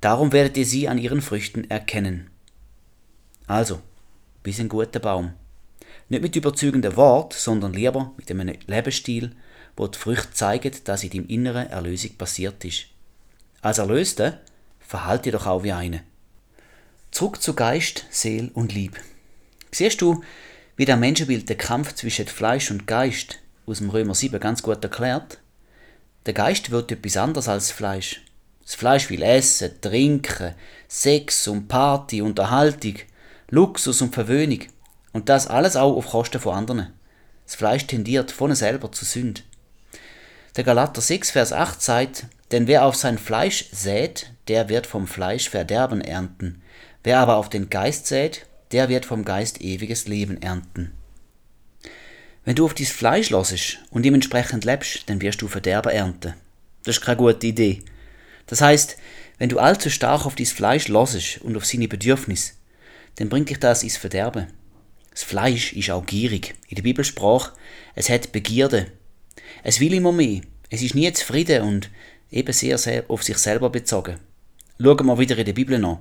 [0.00, 2.30] Darum werdet ihr sie an ihren Früchten erkennen.
[3.46, 3.82] Also,
[4.42, 5.34] bis ein guter Baum.
[6.08, 9.34] Nicht mit überzeugenden Wort, sondern lieber mit einem Lebensstil,
[9.76, 12.86] wo die Früchte zeigen, dass in deinem Inneren Erlösung passiert ist.
[13.62, 14.40] Als Erlöste
[14.80, 16.02] verhalte dich doch auch wie eine.
[17.10, 19.00] Zurück zu Geist, Seel und Lieb.
[19.70, 20.22] Siehst du,
[20.76, 24.82] wie der Menschenbild den Kampf zwischen Fleisch und Geist aus dem Römer 7 ganz gut
[24.84, 25.38] erklärt?
[26.26, 28.22] Der Geist wird etwas anderes als Fleisch.
[28.64, 30.54] Das Fleisch will essen, trinken,
[30.88, 32.94] Sex und Party, Unterhaltung,
[33.50, 34.60] Luxus und Verwöhnung.
[35.14, 36.92] Und das alles auch auf Kosten von anderen.
[37.46, 39.44] Das Fleisch tendiert von selber zu Sünd.
[40.56, 45.06] Der Galater 6, Vers 8 sagt, denn wer auf sein Fleisch sät, der wird vom
[45.06, 46.62] Fleisch Verderben ernten.
[47.04, 50.92] Wer aber auf den Geist sät, der wird vom Geist ewiges Leben ernten.
[52.44, 56.34] Wenn du auf dein Fleisch losest und dementsprechend lebst, dann wirst du Verderben ernten.
[56.82, 57.82] Das ist keine gute Idee.
[58.46, 58.96] Das heißt,
[59.38, 62.54] wenn du allzu stark auf dein Fleisch losest und auf seine Bedürfnisse,
[63.16, 64.48] dann bringt dich das ins Verderben.
[65.14, 66.56] Das Fleisch ist auch gierig.
[66.68, 67.52] In der Bibelsprache,
[67.94, 68.88] es hat Begierde.
[69.62, 70.40] Es will immer mehr.
[70.70, 71.90] Es ist nie zufrieden und
[72.32, 74.18] eben sehr, auf sich selber bezogen.
[74.80, 76.00] Schauen wir wieder in der Bibel nach.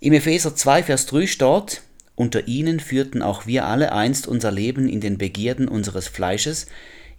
[0.00, 1.82] Im Epheser 2, Vers 3 steht,
[2.16, 6.66] unter ihnen führten auch wir alle einst unser Leben in den Begierden unseres Fleisches,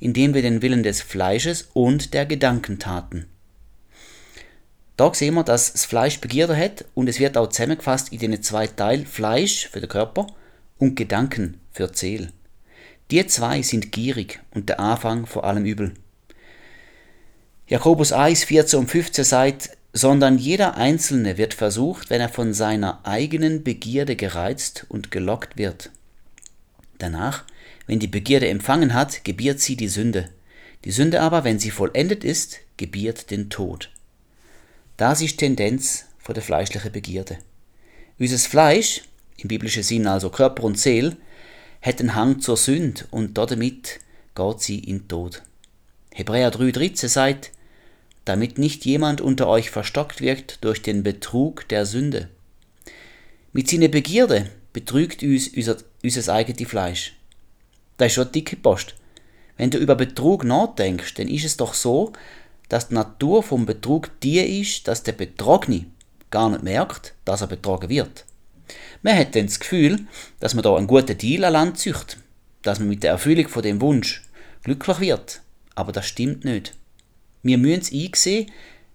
[0.01, 3.27] indem wir den Willen des Fleisches und der Gedanken taten.
[4.97, 8.43] Da sehen wir, dass das Fleisch Begierde hat und es wird auch zusammengefasst in den
[8.43, 10.27] zwei Teilen Fleisch für den Körper
[10.77, 12.31] und Gedanken für Seele.
[13.11, 15.93] Die zwei sind gierig und der Anfang vor allem Übel.
[17.67, 23.05] Jakobus 1, 14 und 15 sagt, sondern jeder Einzelne wird versucht, wenn er von seiner
[23.05, 25.91] eigenen Begierde gereizt und gelockt wird.
[26.97, 27.45] Danach,
[27.85, 30.29] wenn die Begierde empfangen hat, gebiert sie die Sünde.
[30.85, 33.89] Die Sünde aber, wenn sie vollendet ist, gebiert den Tod.
[34.97, 37.37] Das ist Tendenz von der fleischlichen Begierde.
[38.19, 39.03] Unser Fleisch,
[39.37, 41.17] im biblischen Sinn also Körper und Seele,
[41.81, 43.99] hat einen Hang zur Sünde und damit
[44.35, 45.43] geht sie in den Tod.
[46.11, 47.51] Hebräer 3,13 sagt,
[48.25, 52.29] damit nicht jemand unter euch verstockt wirkt durch den Betrug der Sünde.
[53.51, 57.13] Mit seiner Begierde betrügt uns unser, eigenes Fleisch.
[57.97, 58.95] Das ist schon dicke Post.
[59.57, 62.13] Wenn du über Betrug nachdenkst, dann ist es doch so,
[62.69, 65.85] dass die Natur vom Betrug die ist, dass der Betrogene
[66.31, 68.25] gar nicht merkt, dass er betrogen wird.
[69.03, 70.07] Man hat dann das Gefühl,
[70.39, 72.17] dass man da einen guten Deal an Land zücht,
[72.61, 74.23] dass man mit der Erfüllung von dem Wunsch
[74.63, 75.41] glücklich wird.
[75.75, 76.73] Aber das stimmt nicht.
[77.43, 78.49] Wir müssen es einsehen,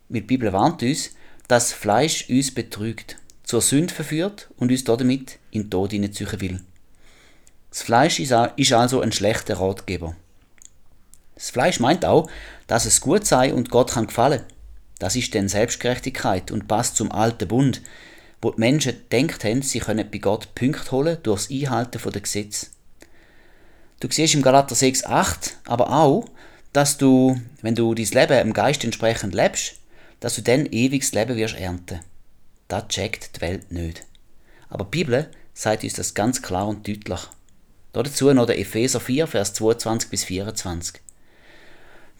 [0.08, 1.10] weil die Bibel warnt uns,
[1.46, 6.60] dass Fleisch uns betrügt, zur Sünde verführt und uns damit in den Tod hineinziehen will.
[7.68, 10.16] Das Fleisch ist also ein schlechter Ratgeber.
[11.34, 12.30] Das Fleisch meint auch,
[12.66, 14.42] dass es gut sei und Gott kann gefallen.
[14.98, 17.82] Das ist dann Selbstgerechtigkeit und passt zum alten Bund,
[18.40, 22.68] wo die Menschen gedacht haben, sie können bei Gott Punkte holen durchs Einhalten der Gesetze.
[24.00, 26.28] Du siehst im Galater 6, 8 aber auch,
[26.72, 29.74] dass du, wenn du dein Leben im Geist entsprechend lebst,
[30.20, 32.00] dass du dann ewiges Leben wirst ernten.
[32.68, 34.04] Das checkt die Welt nicht.
[34.68, 37.20] Aber die Bibel sagt uns das ganz klar und deutlich.
[37.92, 41.00] Dazu noch der Epheser 4, Vers 22 bis 24.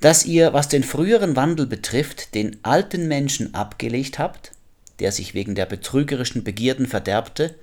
[0.00, 4.52] Dass ihr, was den früheren Wandel betrifft, den alten Menschen abgelegt habt,
[5.00, 7.54] der sich wegen der betrügerischen Begierden verderbte,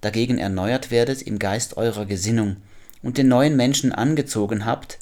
[0.00, 2.56] dagegen erneuert werdet im Geist eurer Gesinnung
[3.02, 4.98] und den neuen Menschen angezogen habt,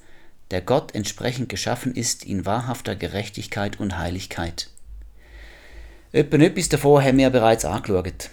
[0.51, 4.71] der Gott entsprechend geschaffen ist in wahrhafter Gerechtigkeit und Heiligkeit.
[6.13, 8.31] Etwa etwas davor haben wir bereits angeschaut.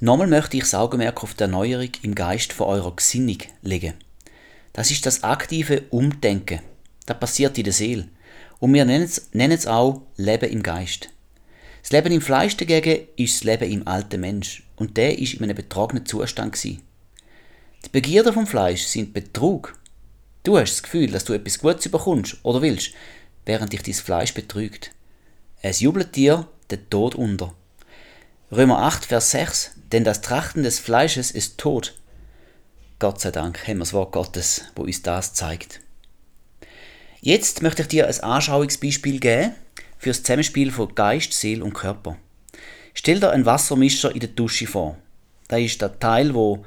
[0.00, 3.94] Nochmal möchte ich das Augenmerk auf die Erneuerung im Geist von eurer Gesinnung legen.
[4.72, 6.60] Das ist das aktive Umdenken.
[7.06, 8.08] Das passiert in der Seele.
[8.60, 11.08] Und wir nennen nennen es auch Leben im Geist.
[11.82, 15.44] Das Leben im Fleisch dagegen ist das Leben im alten Mensch und der ist in
[15.44, 16.82] einem betrogenen Zustand gewesen.
[17.84, 19.78] Die Begierden vom Fleisch sind Betrug.
[20.42, 22.92] Du hast das Gefühl, dass du etwas Gutes bekommst oder willst,
[23.46, 24.92] während dich dein Fleisch betrügt.
[25.62, 27.54] Es jubelt dir der Tod unter.
[28.50, 29.72] Römer 8, Vers 6.
[29.92, 31.94] Denn das Trachten des Fleisches ist Tod.
[32.98, 35.80] Gott sei Dank haben wir das Wort Gottes, wo uns das zeigt.
[37.20, 39.54] Jetzt möchte ich dir ein Anschauungsbeispiel geben
[39.98, 42.16] für das Zusammenspiel von Geist, Seele und Körper.
[42.94, 44.96] Stell dir einen Wassermischer in der Dusche vor.
[45.48, 46.64] Das ist der Teil, wo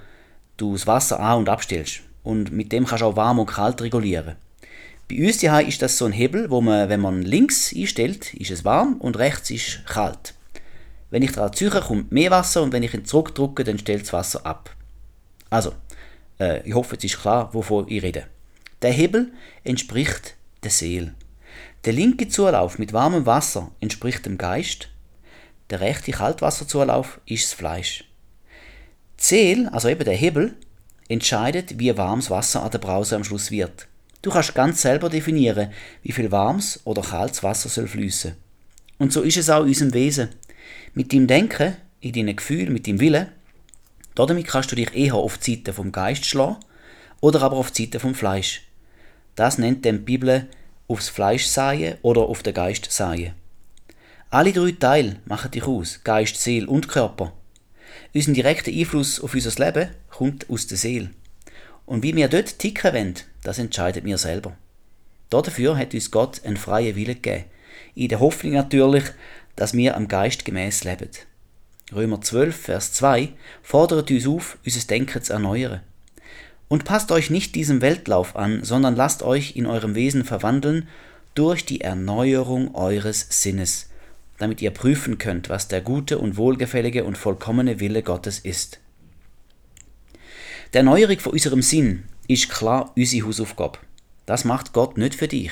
[0.58, 2.02] du das Wasser an- und abstellst.
[2.24, 4.36] Und mit dem kannst du auch warm und kalt regulieren.
[5.10, 8.52] Bei uns hier ist das so ein Hebel, wo man, wenn man links einstellt, ist
[8.52, 10.34] es warm und rechts ist kalt.
[11.10, 14.14] Wenn ich daran ziehe, kommt mehr Wasser und wenn ich ihn zurückdrücke, dann stellt das
[14.14, 14.74] Wasser ab.
[15.50, 15.74] Also,
[16.40, 18.26] äh, ich hoffe, es ist klar, wovon ich rede.
[18.82, 19.34] Der Hebel
[19.66, 21.14] entspricht der Seele.
[21.84, 24.90] Der linke Zulauf mit warmem Wasser entspricht dem Geist.
[25.72, 28.04] Der rechte Kaltwasserzulauf ist das Fleisch.
[29.18, 30.54] Seele, also eben der Hebel,
[31.10, 33.88] entscheidet, wie warmes Wasser an der Brause am Schluss wird.
[34.22, 35.72] Du kannst ganz selber definieren,
[36.04, 38.36] wie viel warmes oder kaltes Wasser soll fließen.
[39.00, 40.30] Und so ist es auch in unserem Wesen.
[40.94, 43.28] Mit deinem Denken, in deinen Gefühlen, mit deinem Willen,
[44.14, 46.58] damit kannst du dich eher auf die Seite vom Geist schlagen
[47.22, 48.62] oder aber auf die Seite vom Fleisch.
[49.36, 50.48] Das nennt die Bibel
[50.92, 53.34] aufs Fleisch säen oder auf den Geist säen.
[54.30, 57.34] Alle drei Teile machen dich aus, Geist, Seele und Körper.
[58.14, 61.10] Unser direkter Einfluss auf unser Leben kommt aus der Seele.
[61.86, 64.56] Und wie wir dort ticken wollen, das entscheidet mir selber.
[65.30, 67.46] Dafür hat uns Gott einen freien Willen gegeben.
[67.96, 69.06] In der Hoffnung natürlich,
[69.56, 71.10] dass wir am Geist gemäß leben.
[71.94, 73.30] Römer 12, Vers 2
[73.62, 75.82] fordert uns auf, unser Denken zu erneuern.
[76.72, 80.88] Und passt euch nicht diesem Weltlauf an, sondern lasst euch in eurem Wesen verwandeln
[81.36, 83.90] durch die Erneuerung eures Sinnes,
[84.38, 88.80] damit ihr prüfen könnt, was der gute und wohlgefällige und vollkommene Wille Gottes ist.
[90.74, 93.80] Die Erneuerung von unserem Sinn ist klar unsere Hausaufgabe.
[94.26, 95.52] Das macht Gott nicht für dich.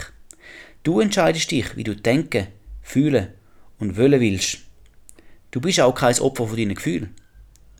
[0.83, 2.47] Du entscheidest dich, wie du denken,
[2.81, 3.27] fühlen
[3.77, 4.59] und wollen willst.
[5.51, 7.13] Du bist auch kein Opfer von deinen Gefühlen.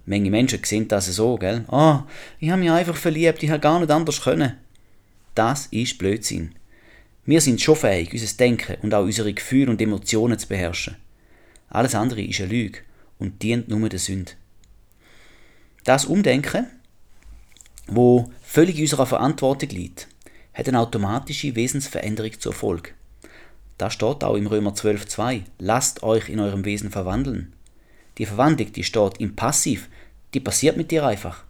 [0.09, 1.65] Manche Menschen sehen das so, gell?
[1.67, 2.03] Ah, oh,
[2.39, 4.57] ich habe mich einfach verliebt, ich habe gar nicht anders können.
[5.35, 6.55] Das ist Blödsinn.
[7.27, 10.95] Wir sind schon fähig, unser Denken und auch unsere Gefühle und Emotionen zu beherrschen.
[11.69, 12.79] Alles andere ist eine Lüge
[13.19, 14.31] und dient nur der Sünde.
[15.83, 16.65] Das Umdenken,
[17.85, 20.07] wo völlig unserer Verantwortung liegt,
[20.55, 22.93] hat eine automatische Wesensveränderung zur Folge.
[23.77, 25.43] Das steht auch im Römer 12,2.
[25.59, 27.53] Lasst euch in eurem Wesen verwandeln.
[28.17, 29.87] Die Verwandlung, die steht im Passiv,
[30.33, 31.43] die passiert mit dir einfach.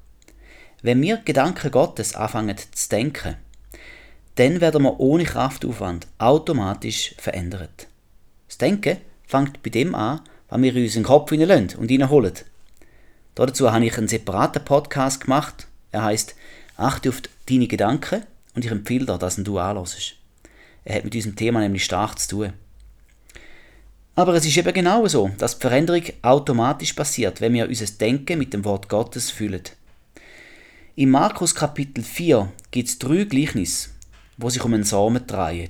[0.82, 3.36] Wenn wir Gedanken Gottes anfangen zu denken,
[4.36, 7.88] dann werden wir ohne Kraftaufwand automatisch verändert.
[8.48, 12.34] Das Denken fängt bei dem an, was wir in unseren Kopf hineinlassen und hineinholen.
[13.36, 15.68] Dazu habe ich einen separaten Podcast gemacht.
[15.92, 16.36] Er heißt
[16.78, 18.24] Achte auf deine Gedanken
[18.56, 20.15] und ich empfehle dir, dass du anhörst.
[20.86, 22.54] Er hat mit diesem Thema nämlich stark zu tun.
[24.19, 28.38] Aber es ist eben genau so, dass die Veränderung automatisch passiert, wenn wir unser Denken
[28.38, 29.62] mit dem Wort Gottes füllen.
[30.97, 33.91] In Markus Kapitel 4 gibt es drei Gleichnisse,
[34.36, 35.69] wo sich um einen Samen drehen.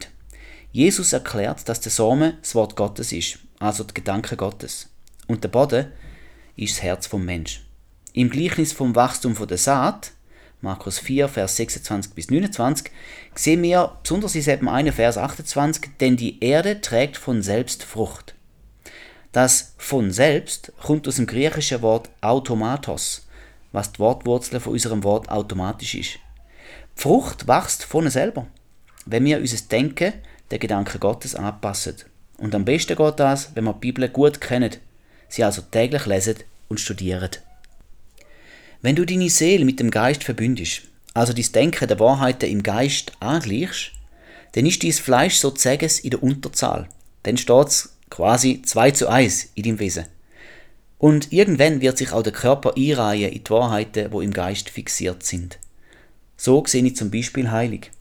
[0.72, 4.90] Jesus erklärt, dass der Samen das Wort Gottes ist, also der Gedanke Gottes.
[5.28, 5.92] Und der Boden
[6.56, 7.62] ist das Herz vom Mensch.
[8.14, 10.14] Im Gleichnis vom Wachstum der Saat
[10.62, 12.92] Markus 4, Vers 26 bis 29,
[13.36, 18.34] sehen wir besonders in eben einen Vers 28, denn die Erde trägt von selbst Frucht.
[19.32, 23.28] Das von selbst kommt aus dem griechischen Wort automatos,
[23.72, 26.14] was die Wortwurzel von unserem Wort automatisch ist.
[26.98, 28.48] Die Frucht wächst von selber,
[29.06, 30.14] wenn wir unser Denken
[30.50, 31.96] der Gedanken Gottes anpassen.
[32.38, 34.76] Und am besten geht das, wenn wir die Bibel gut kennen,
[35.28, 36.38] sie also täglich lesen
[36.68, 37.30] und studieren.
[38.82, 43.12] Wenn du deine Seele mit dem Geist verbündest, also dein Denken der Wahrheiten im Geist
[43.20, 43.92] angleichst,
[44.54, 46.88] dann ist dein Fleisch sozusagen in der Unterzahl.
[47.24, 50.06] Dann steht es quasi 2 zu 1 in deinem Wesen.
[50.98, 55.24] Und irgendwann wird sich auch der Körper einreihen in die Wahrheiten, wo im Geist fixiert
[55.24, 55.58] sind.
[56.36, 57.92] So sehe ich zum Beispiel heilig.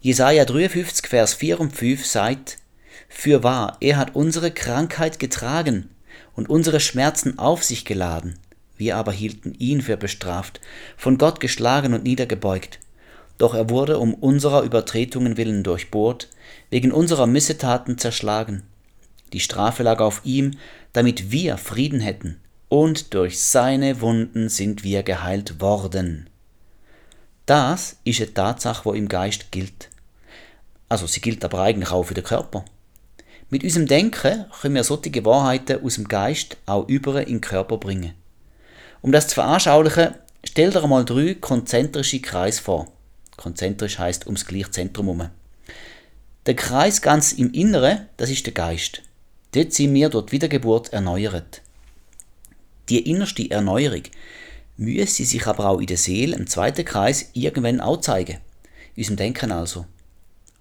[0.00, 2.58] Jesaja 53, Vers 4 und 5 sagt,
[3.08, 5.90] Für wahr, er hat unsere Krankheit getragen
[6.34, 8.38] und unsere Schmerzen auf sich geladen.
[8.76, 10.60] Wir aber hielten ihn für bestraft,
[10.96, 12.80] von Gott geschlagen und niedergebeugt.
[13.38, 16.28] Doch er wurde um unserer Übertretungen willen durchbohrt,
[16.70, 18.64] wegen unserer Missetaten zerschlagen.
[19.32, 20.58] Die Strafe lag auf ihm,
[20.92, 26.28] damit wir Frieden hätten, und durch seine Wunden sind wir geheilt worden.
[27.46, 29.88] Das ist eine Tatsache, wo im Geist gilt.
[30.88, 32.64] Also sie gilt aber eigentlich auch für den Körper.
[33.50, 37.76] Mit unserem Denken können wir solche Wahrheiten aus dem Geist auch über in den Körper
[37.76, 38.14] bringen.
[39.02, 40.14] Um das zu veranschaulichen,
[40.44, 42.88] stell dir einmal drei konzentrische Kreise vor.
[43.36, 45.28] Konzentrisch heißt ums gleiche Zentrum herum.
[46.46, 49.02] Der Kreis ganz im Inneren, das ist der Geist.
[49.52, 51.60] Dort sind wir durch die Wiedergeburt erneuert.
[52.88, 54.02] Die innerste Erneuerung
[54.76, 58.38] müsste sich aber auch in der Seele, im zweiten Kreis, irgendwann auch zeigen.
[58.94, 59.86] In unserem Denken also.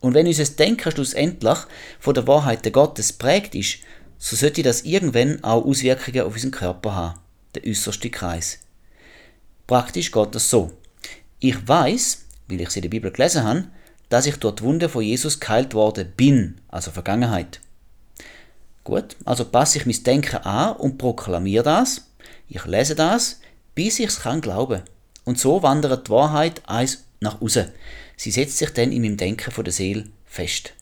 [0.01, 1.57] Und wenn unser Denken schlussendlich
[1.99, 3.79] von der Wahrheit der Gottes prägt ist,
[4.17, 7.19] so sollte das irgendwann auch Auswirkungen auf unseren Körper haben,
[7.55, 8.59] der äußerste Kreis.
[9.67, 10.71] Praktisch geht das so.
[11.39, 13.67] Ich weiß, weil ich sie in der Bibel gelesen habe,
[14.09, 17.61] dass ich dort Wunde von Jesus geheilt worden bin, also Vergangenheit.
[18.91, 22.11] Gut, also passe ich mein Denken an und proklamiere das.
[22.49, 23.39] Ich lese das,
[23.73, 24.81] bis ich es kann glauben.
[25.23, 27.69] Und so wandert die Wahrheit eins nach außen.
[28.17, 30.73] Sie setzt sich dann in meinem Denken von der Seele fest.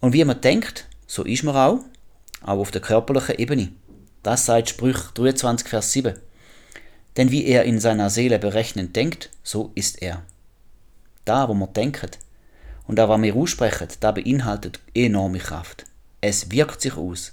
[0.00, 1.84] Und wie man denkt, so ist man auch,
[2.40, 3.68] auch auf der körperlichen Ebene.
[4.24, 6.14] Das sagt Sprüch 23, Vers 7.
[7.16, 10.22] Denn wie er in seiner Seele berechnend denkt, so ist er.
[11.24, 12.18] Da, wo man denkt
[12.88, 15.84] und da, was wir aussprechen, da beinhaltet enorme Kraft.
[16.24, 17.32] Es wirkt sich aus.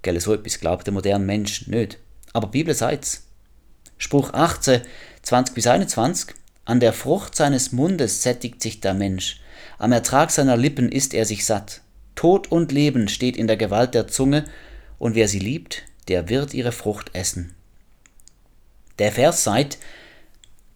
[0.00, 1.98] Gell, so etwas glaubt der moderne Mensch nicht.
[2.32, 3.26] Aber die Bibel sagt's.
[3.98, 4.80] Spruch 18,
[5.22, 6.34] 20 bis 21.
[6.64, 9.40] An der Frucht seines Mundes sättigt sich der Mensch.
[9.78, 11.82] Am Ertrag seiner Lippen ist er sich satt.
[12.14, 14.44] Tod und Leben steht in der Gewalt der Zunge,
[14.98, 17.54] und wer sie liebt, der wird ihre Frucht essen.
[18.98, 19.78] Der Vers sagt,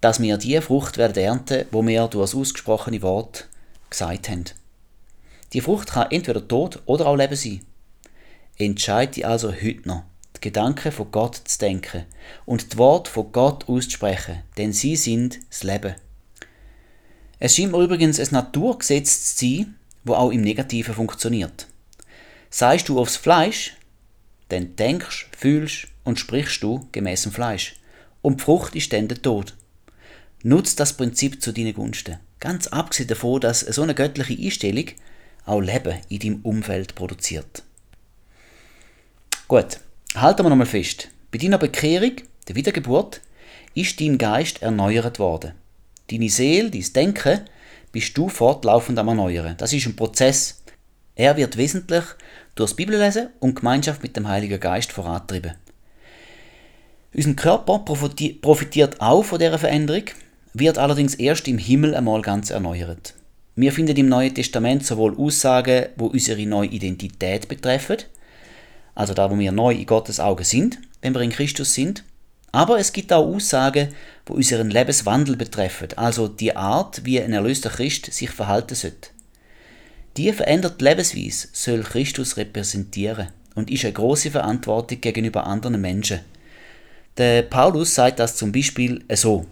[0.02, 3.48] dass wir die Frucht werden ernten, wo wir durch das ausgesprochene Wort
[3.88, 4.44] gesagt haben.
[5.54, 7.60] Die Frucht kann entweder tot oder auch Leben sein.
[8.58, 10.02] Entscheide also heute noch,
[10.36, 12.04] die Gedanken von Gott zu denken
[12.44, 15.94] und die Worte von Gott auszusprechen, denn sie sind das Leben.
[17.38, 21.68] Es scheint mir übrigens ein Naturgesetz zu sein, wo auch im Negativen funktioniert.
[22.50, 23.76] Seist du aufs Fleisch,
[24.48, 27.76] dann denkst, fühlst und sprichst du gemäß dem Fleisch.
[28.22, 29.54] Und die Frucht ist dann der Tod.
[30.42, 32.18] Nutz das Prinzip zu deinen Gunsten.
[32.40, 34.86] Ganz abgesehen davon, dass so eine göttliche Einstellung
[35.46, 37.62] auch Leben in deinem Umfeld produziert.
[39.48, 39.80] Gut,
[40.14, 41.08] halten wir nochmal fest.
[41.30, 42.12] Bei deiner Bekehrung,
[42.48, 43.20] der Wiedergeburt,
[43.74, 45.52] ist dein Geist erneuert worden.
[46.10, 47.40] Deine Seele, dein Denken,
[47.92, 49.56] bist du fortlaufend am Erneuern.
[49.56, 50.62] Das ist ein Prozess.
[51.14, 52.04] Er wird wesentlich
[52.54, 55.54] durch das Bibellesen und Gemeinschaft mit dem Heiligen Geist vorantrieben.
[57.14, 60.04] Unser Körper profitiert auch von dieser Veränderung,
[60.52, 63.14] wird allerdings erst im Himmel einmal ganz erneuert.
[63.56, 67.98] Wir finden im Neuen Testament sowohl Aussagen, wo unsere neue Identität betreffen,
[68.94, 72.02] also da, wo wir neu in Gottes Augen sind, wenn wir in Christus sind,
[72.50, 73.88] aber es gibt auch Aussagen,
[74.26, 79.10] wo unseren Lebenswandel betreffen, also die Art, wie ein erlöster Christ sich verhalten sollte.
[80.16, 86.20] Die veränderte Lebensweise soll Christus repräsentieren und ist eine große Verantwortung gegenüber anderen Menschen.
[87.16, 89.46] Der Paulus sagt das zum Beispiel so.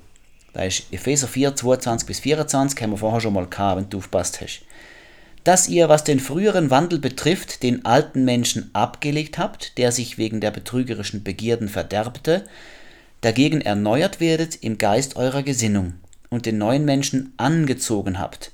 [0.53, 3.99] Da ist Epheser 4, 22 bis 24, haben wir vorher schon mal gehabt, wenn du
[3.99, 4.63] aufpasst hast.
[5.45, 10.41] Dass ihr, was den früheren Wandel betrifft, den alten Menschen abgelegt habt, der sich wegen
[10.41, 12.45] der betrügerischen Begierden verderbte,
[13.23, 15.95] dagegen erneuert werdet im Geist eurer Gesinnung
[16.31, 18.53] und den neuen Menschen angezogen habt,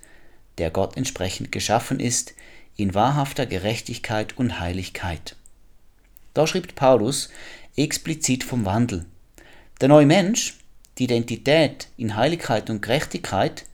[0.58, 2.34] der Gott entsprechend geschaffen ist,
[2.76, 5.36] in wahrhafter Gerechtigkeit und Heiligkeit.
[6.32, 7.28] Da schrieb Paulus
[7.76, 9.04] explizit vom Wandel.
[9.80, 10.57] Der neue Mensch,
[10.98, 13.64] die Identität in Heiligkeit und Gerechtigkeit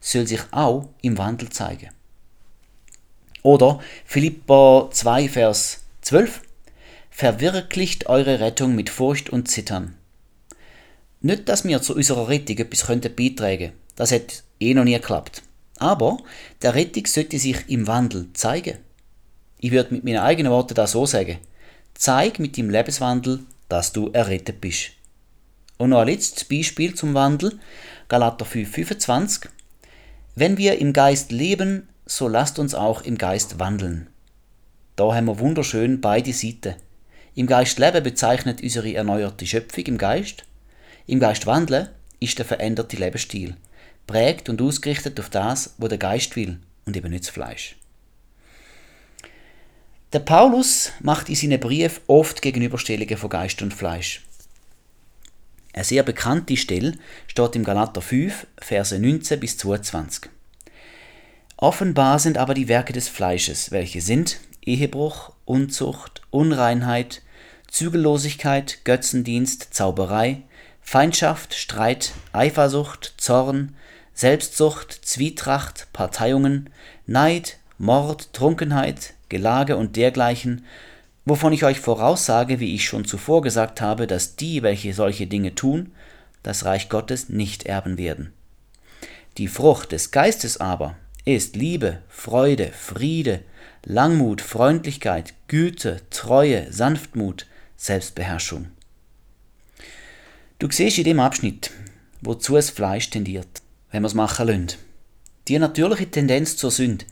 [0.00, 1.90] soll sich auch im Wandel zeigen.
[3.42, 6.42] Oder Philippa 2, Vers 12.
[7.10, 9.94] Verwirklicht eure Rettung mit Furcht und Zittern.
[11.20, 15.42] Nicht, dass wir zu unserer Rettung etwas könnten beitragen das hat eh noch nie geklappt.
[15.78, 16.18] Aber
[16.62, 18.78] der Rettung sollte sich im Wandel zeigen.
[19.58, 21.38] Ich würde mit meinen eigenen Worten da so sagen.
[21.94, 24.90] Zeig mit dem Lebenswandel, dass du errettet bist.
[25.78, 27.58] Und noch ein letztes Beispiel zum Wandel,
[28.08, 29.50] Galater 5, 25.
[30.36, 34.08] Wenn wir im Geist leben, so lasst uns auch im Geist wandeln.
[34.96, 36.76] Da haben wir wunderschön beide Seiten.
[37.34, 40.44] Im Geist leben bezeichnet unsere erneuerte Schöpfung im Geist.
[41.06, 41.88] Im Geist wandeln
[42.20, 43.56] ist der veränderte Lebensstil,
[44.06, 47.76] prägt und ausgerichtet auf das, wo der Geist will und eben nicht das Fleisch.
[50.12, 54.22] Der Paulus macht in seinen Briefen oft Gegenüberstellungen von Geist und Fleisch.
[55.74, 56.94] Eine sehr bekannte Stelle
[57.26, 60.30] steht im Galater 5, Verse 19 bis 22.
[61.56, 67.22] Offenbar sind aber die Werke des Fleisches, welche sind Ehebruch, Unzucht, Unreinheit,
[67.68, 70.42] Zügellosigkeit, Götzendienst, Zauberei,
[70.80, 73.74] Feindschaft, Streit, Eifersucht, Zorn,
[74.14, 76.70] Selbstsucht, Zwietracht, Parteiungen,
[77.08, 80.64] Neid, Mord, Trunkenheit, Gelage und dergleichen,
[81.24, 85.54] wovon ich euch voraussage, wie ich schon zuvor gesagt habe, dass die, welche solche Dinge
[85.54, 85.92] tun,
[86.42, 88.32] das Reich Gottes nicht erben werden.
[89.38, 93.40] Die Frucht des Geistes aber ist Liebe, Freude, Friede,
[93.84, 97.46] Langmut, Freundlichkeit, Güte, Treue, Sanftmut,
[97.76, 98.68] Selbstbeherrschung.
[100.58, 101.70] Du siehst in dem Abschnitt,
[102.20, 104.68] wozu das Fleisch tendiert, wenn wir es machen lassen.
[105.48, 107.04] Die natürliche Tendenz zur Sünde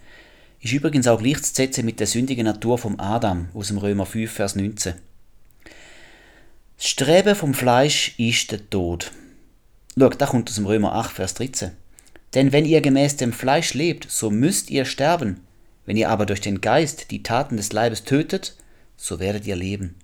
[0.63, 4.55] ist übrigens auch gleichzusetzen mit der sündigen Natur vom Adam aus dem Römer 5, Vers
[4.55, 4.95] 19.
[6.77, 9.11] Das Streben vom Fleisch ist der Tod.
[9.99, 11.73] Schau, da kommt aus dem Römer 8, Vers 13.
[12.35, 15.41] Denn wenn ihr gemäß dem Fleisch lebt, so müsst ihr sterben.
[15.85, 18.57] Wenn ihr aber durch den Geist die Taten des Leibes tötet,
[18.97, 19.97] so werdet ihr leben.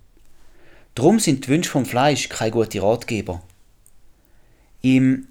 [0.97, 3.43] Drum sind die Wünsche vom Fleisch kein guter Ratgeber.
[4.83, 5.29] Im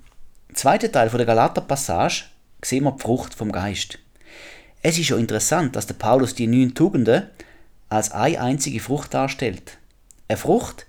[0.53, 2.25] zweiten Teil der Galater-Passage
[2.63, 3.99] sehen wir die Frucht vom Geist.
[4.81, 7.23] Es ist ja interessant, dass der Paulus die neun Tugenden
[7.89, 9.77] als eine einzige Frucht darstellt.
[10.27, 10.85] Eine Frucht,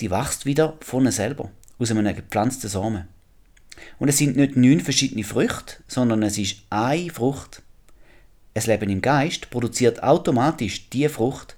[0.00, 3.08] die wächst wieder von selber, aus einem gepflanzten Samen.
[3.98, 7.62] Und es sind nicht neun verschiedene Früchte, sondern es ist eine Frucht.
[8.52, 11.56] Es Leben im Geist produziert automatisch die Frucht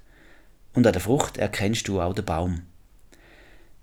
[0.75, 2.63] und an der Frucht erkennst du auch den Baum.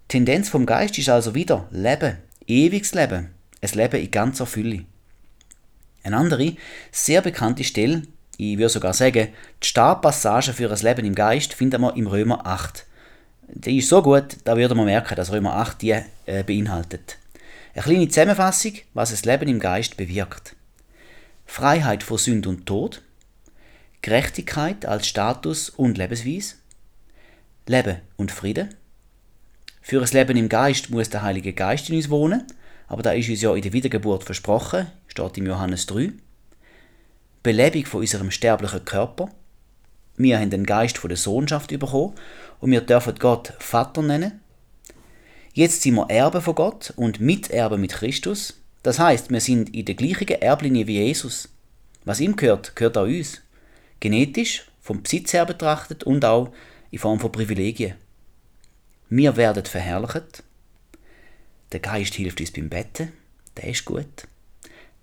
[0.03, 3.29] Die Tendenz vom Geist ist also wieder Leben, ewiges Leben,
[3.61, 4.85] ein Leben in ganzer Fülle.
[6.03, 6.55] Eine andere,
[6.91, 8.03] sehr bekannte Stelle,
[8.37, 9.27] ich würde sogar sagen,
[9.61, 12.85] die Startpassage für ein Leben im Geist finden wir im Römer 8.
[13.49, 15.91] Die ist so gut, da würde man merken, dass Römer 8 die
[16.25, 17.17] äh, beinhaltet.
[17.73, 20.55] Eine kleine Zusammenfassung, was das Leben im Geist bewirkt.
[21.45, 23.01] Freiheit vor Sünde und Tod,
[24.01, 26.55] Gerechtigkeit als Status und Lebensweise,
[27.67, 28.73] Leben und Frieden.
[29.81, 32.45] Für ein Leben im Geist muss der Heilige Geist in uns wohnen,
[32.89, 36.11] aber da ist uns ja in der Wiedergeburt versprochen, steht im Johannes 3.
[37.43, 39.29] Belebung von unserem sterblichen Körper.
[40.17, 42.15] Wir haben den Geist von der Sohnschaft bekommen
[42.59, 44.41] und wir dürfen Gott Vater nennen.
[45.53, 48.55] Jetzt sind wir Erben von Gott und Miterben mit Christus.
[48.81, 51.49] Das heißt, wir sind in der gleichen Erblinie wie Jesus.
[52.05, 53.41] Was ihm gehört, gehört auch uns.
[53.99, 56.51] Genetisch, vom Besitz her betrachtet und auch
[56.89, 57.95] in Form von Privilegien.
[59.09, 60.43] Wir werden verherrlicht,
[61.71, 63.11] der Geist hilft uns beim Betten,
[63.57, 64.27] der ist gut.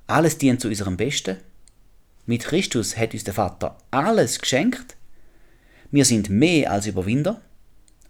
[0.06, 1.36] Alles dient zu unserem Besten.
[2.26, 4.96] Mit Christus hat uns der Vater alles geschenkt.
[5.90, 7.40] Wir sind mehr als Überwinder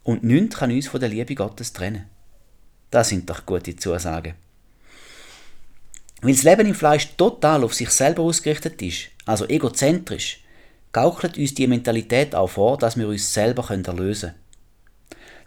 [0.02, 2.07] und nichts kann uns von der Liebe Gottes trennen.
[2.90, 4.34] Das sind doch gute Zusagen.
[6.22, 10.42] Weil das Leben im Fleisch total auf sich selber ausgerichtet ist, also egozentrisch,
[10.92, 14.46] gaukelt uns die Mentalität auch vor, dass wir uns selber erlösen können.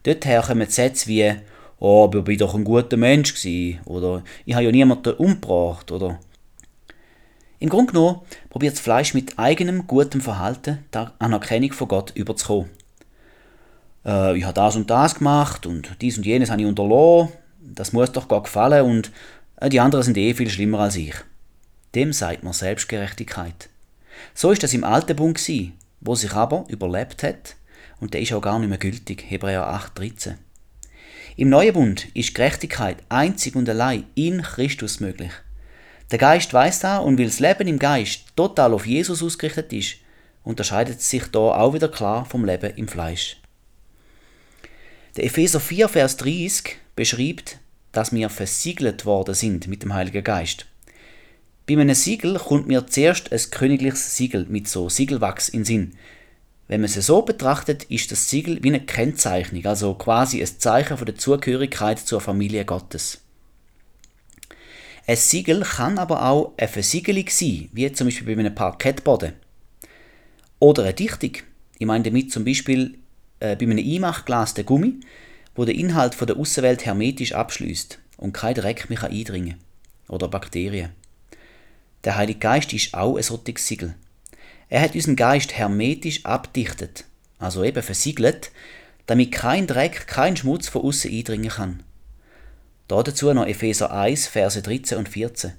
[0.03, 1.36] Dorther kommen Sätze wie
[1.80, 5.91] oh, aber ich bin doch ein guter Mensch gewesen, oder ich habe ja niemanden umgebracht,
[5.91, 6.19] oder
[7.59, 12.69] im Grunde genommen probiert das Fleisch mit eigenem gutem Verhalten die Anerkennung von Gott überzukommen.
[14.05, 17.91] Äh, ich habe das und das gemacht und dies und jenes habe ich unterlassen, das
[17.91, 19.11] muss doch Gott gefallen und
[19.57, 21.13] äh, die anderen sind eh viel schlimmer als ich.
[21.95, 23.69] Dem sagt man Selbstgerechtigkeit.
[24.34, 27.55] So ist das im alten Bund gewesen, wo sich aber überlebt hat
[27.99, 30.36] und der ist auch gar nicht mehr gültig, Hebräer 8, 13.
[31.40, 35.32] Im neuen Bund ist Gerechtigkeit einzig und allein in Christus möglich.
[36.12, 39.96] Der Geist weiß da und weil das Leben im Geist total auf Jesus ausgerichtet ist,
[40.44, 43.38] unterscheidet sich da auch wieder klar vom Leben im Fleisch.
[45.16, 47.60] Der Epheser 4, Vers 30 beschreibt,
[47.94, 50.66] dass wir versiegelt worden sind mit dem Heiligen Geist.
[51.66, 55.94] Bei einem Siegel kommt mir zuerst ein königliches Siegel mit so Siegelwachs in Sinn.
[56.70, 60.97] Wenn man sie so betrachtet, ist das Siegel wie eine Kennzeichnung, also quasi ein Zeichen
[60.97, 63.22] von der Zugehörigkeit zur Familie Gottes.
[65.07, 69.34] Ein Siegel kann aber auch eine Versiegelung sein, wie zum Beispiel bei einem Parkettboden.
[70.59, 71.32] Oder eine Dichtung.
[71.80, 72.99] Ich meine damit zum Beispiel
[73.39, 74.99] äh, bei einem Einmachglas der Gummi,
[75.55, 79.57] wo der Inhalt von der Außenwelt hermetisch abschließt und kein Dreck mehr eindringen
[80.07, 80.15] kann.
[80.15, 80.91] Oder Bakterien.
[82.03, 83.95] Der Heilige Geist ist auch ein solches Siegel.
[84.70, 87.05] Er hat unseren Geist hermetisch abdichtet,
[87.39, 88.51] also eben versiegelt,
[89.07, 91.84] damit kein Dreck, kein Schmutz von außen eindringen kann.
[92.88, 95.53] Dazu noch Epheser 1, Verse 13 und 14.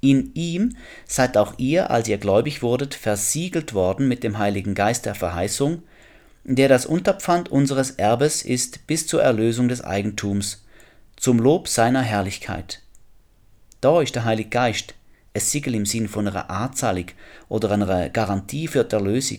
[0.00, 0.76] In ihm
[1.06, 5.82] seid auch ihr, als ihr gläubig wurdet, versiegelt worden mit dem Heiligen Geist der Verheißung,
[6.44, 10.62] der das Unterpfand unseres Erbes ist bis zur Erlösung des Eigentums,
[11.16, 12.82] zum Lob seiner Herrlichkeit.
[13.80, 14.94] Da ist der Heilige Geist,
[15.36, 17.06] ein Siegel im Sinn von einer Anzahlung
[17.48, 19.38] oder einer Garantie für die Erlösung.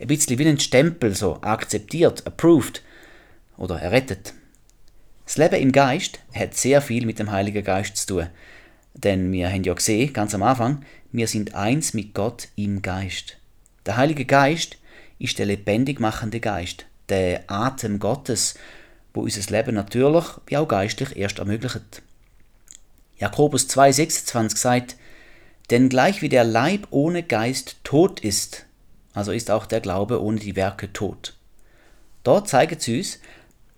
[0.00, 2.82] Ein bisschen wie ein Stempel, so akzeptiert, approved
[3.56, 4.34] oder errettet.
[5.24, 8.26] Das Leben im Geist hat sehr viel mit dem Heiligen Geist zu tun.
[8.94, 13.36] Denn wir haben ja gesehen, ganz am Anfang, wir sind eins mit Gott im Geist.
[13.86, 14.78] Der Heilige Geist
[15.20, 18.56] ist der lebendig machende Geist, der Atem Gottes,
[19.14, 22.02] wo unser Leben natürlich wie auch geistlich erst ermöglicht.
[23.16, 24.96] Jakobus 2,26 sagt,
[25.70, 28.66] denn gleich wie der Leib ohne Geist tot ist,
[29.12, 31.34] also ist auch der Glaube ohne die Werke tot.
[32.22, 33.18] Dort zeigt es uns,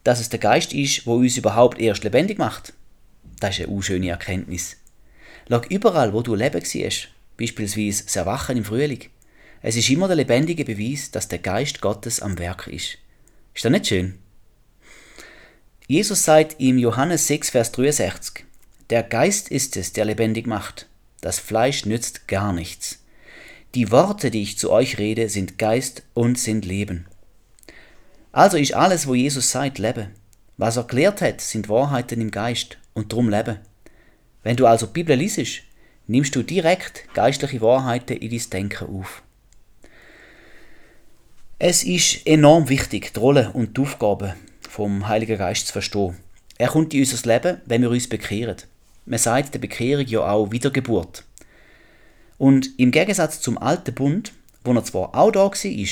[0.05, 2.73] dass es der Geist ist, wo uns überhaupt erst lebendig macht.
[3.41, 4.77] Das ist eine unschöne Erkenntnis.
[5.49, 9.05] Schau überall, wo du Leben siehst, beispielsweise das Erwachen im Frühling.
[9.63, 12.99] Es ist immer der lebendige Beweis, dass der Geist Gottes am Werk ist.
[13.55, 14.19] Ist das nicht schön?
[15.89, 18.45] Jesus sagt im Johannes 6, Vers 63,
[18.91, 20.87] Der Geist ist es, der lebendig macht.
[21.21, 23.03] Das Fleisch nützt gar nichts.
[23.75, 27.07] Die Worte, die ich zu euch rede, sind Geist und sind Leben.
[28.33, 30.11] Also ist alles, wo Jesus sagt, Leben.
[30.57, 33.59] Was er erklärt hat, sind Wahrheiten im Geist und drum Leben.
[34.43, 35.63] Wenn du also die Bibel liest,
[36.07, 39.23] nimmst du direkt geistliche Wahrheiten in dein Denken auf.
[41.59, 44.35] Es ist enorm wichtig, die Rolle und die Aufgaben
[44.69, 46.17] vom Heiligen Geist zu verstehen.
[46.59, 48.57] Er kommt in unser Leben, wenn wir uns bekehren.
[49.07, 51.25] Man sagt der Bekehrung ja auch Wiedergeburt.
[52.39, 54.33] Und im Gegensatz zum alten Bund,
[54.65, 55.87] wo er zwar auch da war,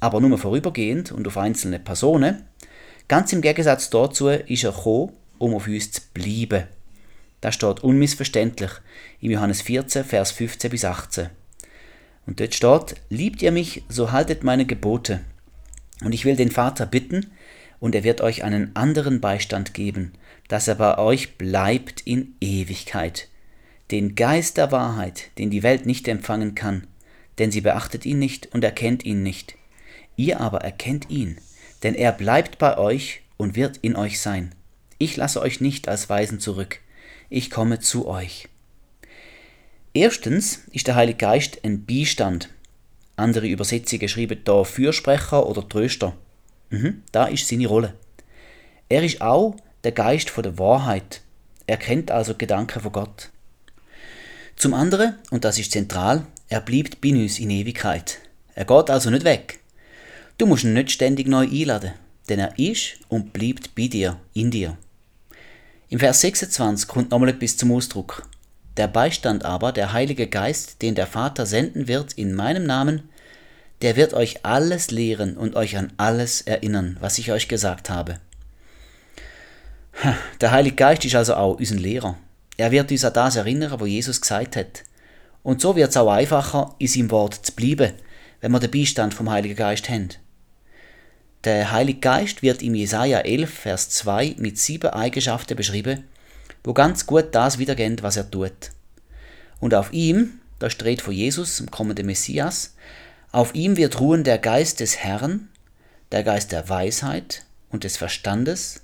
[0.00, 2.44] aber nur vorübergehend und auf einzelne Personen,
[3.08, 6.64] ganz im Gegensatz dazu ist er gekommen, um auf uns zu bleiben.
[7.40, 8.70] Das steht unmissverständlich
[9.20, 11.28] im Johannes 14, Vers 15 bis 18.
[12.26, 15.20] Und dort steht, liebt ihr mich, so haltet meine Gebote.
[16.04, 17.32] Und ich will den Vater bitten,
[17.80, 20.12] und er wird euch einen anderen Beistand geben,
[20.50, 23.28] dass er bei euch bleibt in Ewigkeit.
[23.92, 26.88] Den Geist der Wahrheit, den die Welt nicht empfangen kann,
[27.38, 29.54] denn sie beachtet ihn nicht und erkennt ihn nicht.
[30.16, 31.38] Ihr aber erkennt ihn,
[31.84, 34.52] denn er bleibt bei euch und wird in euch sein.
[34.98, 36.80] Ich lasse euch nicht als Weisen zurück,
[37.28, 38.48] ich komme zu euch.
[39.94, 42.48] Erstens ist der Heilige Geist ein Beistand.
[43.14, 46.16] Andere Übersetzungen schreiben da Fürsprecher oder Tröster.
[46.70, 47.94] Mhm, da ist seine Rolle.
[48.88, 49.54] Er ist auch
[49.84, 51.20] der Geist von der Wahrheit.
[51.66, 53.30] Er kennt also Gedanken von Gott.
[54.56, 58.18] Zum anderen, und das ist zentral, er bleibt bei uns in Ewigkeit.
[58.54, 59.60] Er geht also nicht weg.
[60.36, 61.92] Du musst ihn nicht ständig neu einladen,
[62.28, 64.76] denn er ist und bleibt bei dir, in dir.
[65.88, 68.28] Im Vers 26 kommt nochmal etwas zum Ausdruck.
[68.76, 73.08] Der Beistand aber, der Heilige Geist, den der Vater senden wird in meinem Namen,
[73.82, 78.20] der wird euch alles lehren und euch an alles erinnern, was ich euch gesagt habe.
[80.40, 82.16] Der Heilige Geist ist also auch unser Lehrer.
[82.56, 84.84] Er wird uns an das erinnern, was Jesus gesagt hat.
[85.42, 87.92] Und so wird es auch einfacher, in seinem Wort zu bleiben,
[88.40, 90.08] wenn wir den Beistand vom Heiligen Geist haben.
[91.44, 96.04] Der Heilige Geist wird im Jesaja 11, Vers 2 mit sieben Eigenschaften beschrieben,
[96.64, 98.72] wo ganz gut das wiedergeben, was er tut.
[99.58, 102.74] Und auf ihm, da steht von Jesus, dem kommenden Messias,
[103.32, 105.48] auf ihm wird ruhen der Geist des Herrn,
[106.12, 108.82] der Geist der Weisheit und des Verstandes,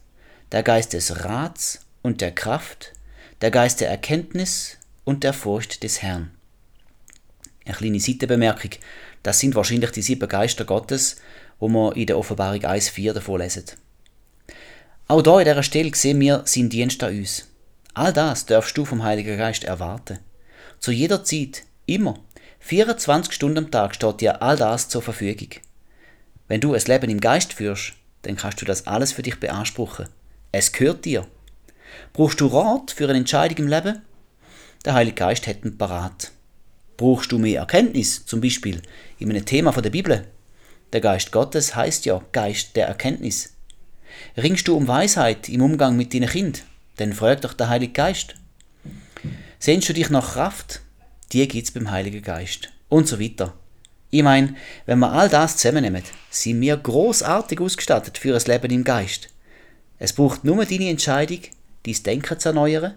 [0.53, 2.93] der Geist des Rats und der Kraft,
[3.41, 6.31] der Geist der Erkenntnis und der Furcht des Herrn.
[7.65, 8.71] Eine kleine Seitenbemerkung,
[9.23, 11.17] das sind wahrscheinlich die sieben Geister Gottes,
[11.59, 13.65] wo wir in der Offenbarung 1,4 davon lesen.
[15.09, 17.49] Auch da in dieser Stelle sehen wir seinen Dienst an uns.
[17.95, 20.19] All das darfst du vom Heiligen Geist erwarten.
[20.79, 22.19] Zu jeder Zeit, immer,
[22.61, 25.51] 24 Stunden am Tag steht dir all das zur Verfügung.
[26.49, 30.09] Wenn du ein Leben im Geist führst, dann kannst du das alles für dich beanspruchen.
[30.59, 31.27] Es gehört dir.
[32.15, 34.01] Brauchst du Rat für eine Entscheidung im Leben?
[34.87, 36.33] Der Heilige Geist hat ihn parat.
[36.97, 38.81] Brauchst du mehr Erkenntnis, zum Beispiel
[39.19, 40.27] in einem Thema von der Bibel?
[40.95, 43.53] Der Geist Gottes heißt ja Geist der Erkenntnis.
[44.39, 46.63] Ringst du um Weisheit im Umgang mit deinen Kind?
[46.97, 48.37] Dann frag doch der Heilige Geist.
[49.59, 50.81] Sehnst du dich nach Kraft?
[51.33, 52.71] die gibt es beim Heiligen Geist.
[52.89, 53.53] Und so weiter.
[54.09, 54.55] Ich meine,
[54.87, 59.29] wenn wir all das zusammennehmen, sind wir großartig ausgestattet für ein Leben im Geist.
[59.99, 61.41] Es braucht nur deine Entscheidung,
[61.85, 62.95] dein Denken zu erneuern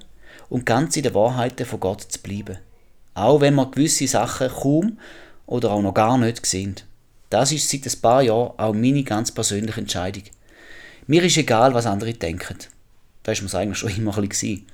[0.49, 2.57] und ganz in den Wahrheiten von Gott zu bleiben.
[3.13, 4.97] Auch wenn wir gewisse Sachen kaum
[5.45, 6.75] oder auch noch gar nicht sehen.
[7.29, 10.23] Das ist seit ein paar Jahren auch meine ganz persönliche Entscheidung.
[11.07, 12.57] Mir ist egal, was andere denken.
[13.23, 14.65] Das war mir eigentlich schon immer ein bisschen.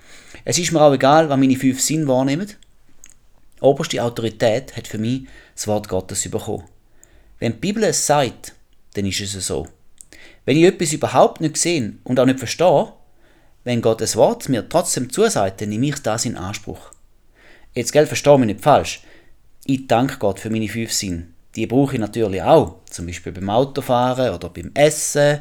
[0.43, 2.49] Es ist mir auch egal, was meine fünf Sinn wahrnehmen
[3.61, 5.23] Oberste Autorität hat für mich
[5.55, 6.65] das Wort Gottes bekommen.
[7.39, 8.53] Wenn die Bibel es sagt,
[8.93, 9.67] dann ist es so.
[10.45, 12.93] Wenn ich etwas überhaupt nicht sehe und auch nicht verstehe,
[13.63, 16.91] wenn Gottes Wort mir trotzdem zusagt, dann nehme ich das in Anspruch.
[17.73, 19.01] Jetzt, gell, verstehe mich nicht falsch.
[19.65, 21.27] Ich danke Gott für meine fünf Sinne.
[21.55, 22.75] Die brauche ich natürlich auch.
[22.89, 25.39] Zum Beispiel beim Autofahren oder beim Essen.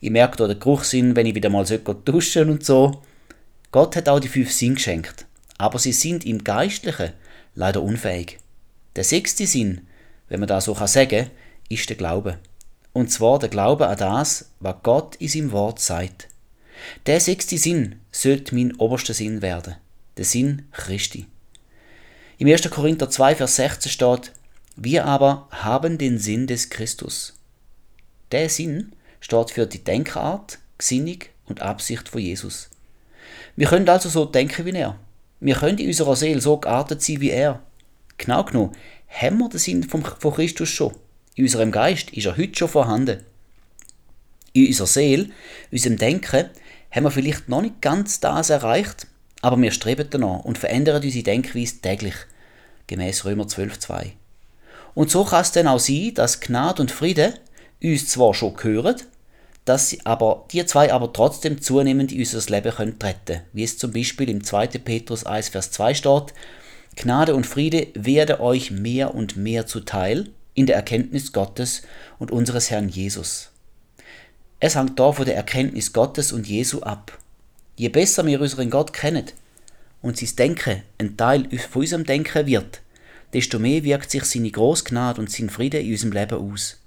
[0.00, 3.02] Ich merke da den Geruchssinn, wenn ich wieder mal duschen und so.
[3.72, 5.26] Gott hat auch die fünf Sinne geschenkt.
[5.58, 7.12] aber sie sind im Geistlichen
[7.54, 8.38] leider unfähig.
[8.96, 9.82] Der sechste Sinn,
[10.28, 11.30] wenn man da so sagen kann,
[11.68, 12.38] ist der Glaube.
[12.94, 16.28] Und zwar der Glaube an das, was Gott in seinem Wort sagt.
[17.06, 19.74] Der sechste Sinn sollte mein oberster Sinn werden.
[20.16, 21.26] Der Sinn Christi.
[22.38, 22.70] Im 1.
[22.70, 24.32] Korinther 2, Vers 16 steht,
[24.76, 27.34] wir aber haben den Sinn des Christus.
[28.32, 32.70] Der Sinn steht für die Denkart, Gesinnung und Absicht von Jesus.
[33.56, 34.98] Wir können also so denken wie er.
[35.40, 37.62] Wir können in unserer Seele so geartet sein wie er.
[38.18, 38.74] Genau genommen
[39.08, 40.94] haben wir den Sinn von Christus schon.
[41.34, 43.20] In unserem Geist ist er heute schon vorhanden.
[44.52, 45.30] In unserer Seele,
[45.72, 46.48] unserem Denken,
[46.90, 49.08] haben wir vielleicht noch nicht ganz das erreicht,
[49.42, 52.14] aber wir streben danach und verändern unsere Denkweise täglich,
[52.86, 54.12] gemäß Römer 12,2.
[54.94, 57.34] Und so kann es dann auch sein, dass Gnade und Friede
[57.82, 58.96] uns zwar schon gehören,
[59.64, 63.76] dass sie aber, die zwei aber trotzdem zunehmend in unser Leben können treten, wie es
[63.76, 64.68] zum Beispiel im 2.
[64.68, 66.34] Petrus 1, Vers 2 steht,
[66.96, 71.82] Gnade und Friede werde euch mehr und mehr zuteil in der Erkenntnis Gottes
[72.18, 73.50] und unseres Herrn Jesus.
[74.60, 77.18] Es hängt da von der Erkenntnis Gottes und Jesu ab.
[77.76, 79.26] Je besser wir unseren Gott kennen
[80.00, 82.80] und sein Denken ein Teil von unserem Denken wird,
[83.32, 86.80] desto mehr wirkt sich seine Großgnade und sein Friede in unserem Leben aus.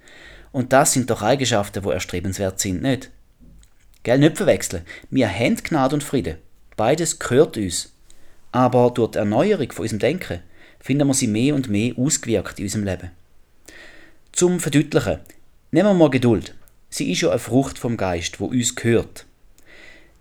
[0.52, 3.12] Und das sind doch Eigenschaften, wo erstrebenswert sind, nicht?
[4.04, 4.84] Gell, nicht verwechseln.
[5.10, 6.38] Wir haben Gnade und Friede.
[6.78, 7.92] Beides gehört uns.
[8.54, 10.40] Aber durch die Erneuerung von unserem Denken
[10.80, 13.12] finden wir sie mehr und mehr ausgewirkt in unserem Leben.
[14.38, 15.18] Zum Verdeutlichen.
[15.72, 16.54] Nehmen wir mal Geduld.
[16.92, 19.26] Sie ist ja eine Frucht vom Geist, wo uns gehört.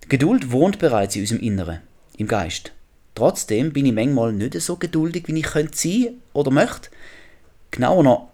[0.02, 1.80] Die Geduld wohnt bereits in unserem Inneren,
[2.16, 2.72] im Geist.
[3.14, 6.88] Trotzdem bin ich manchmal nicht so geduldig, wie ich könnte sein oder möchte.
[7.70, 8.28] Genauer noch,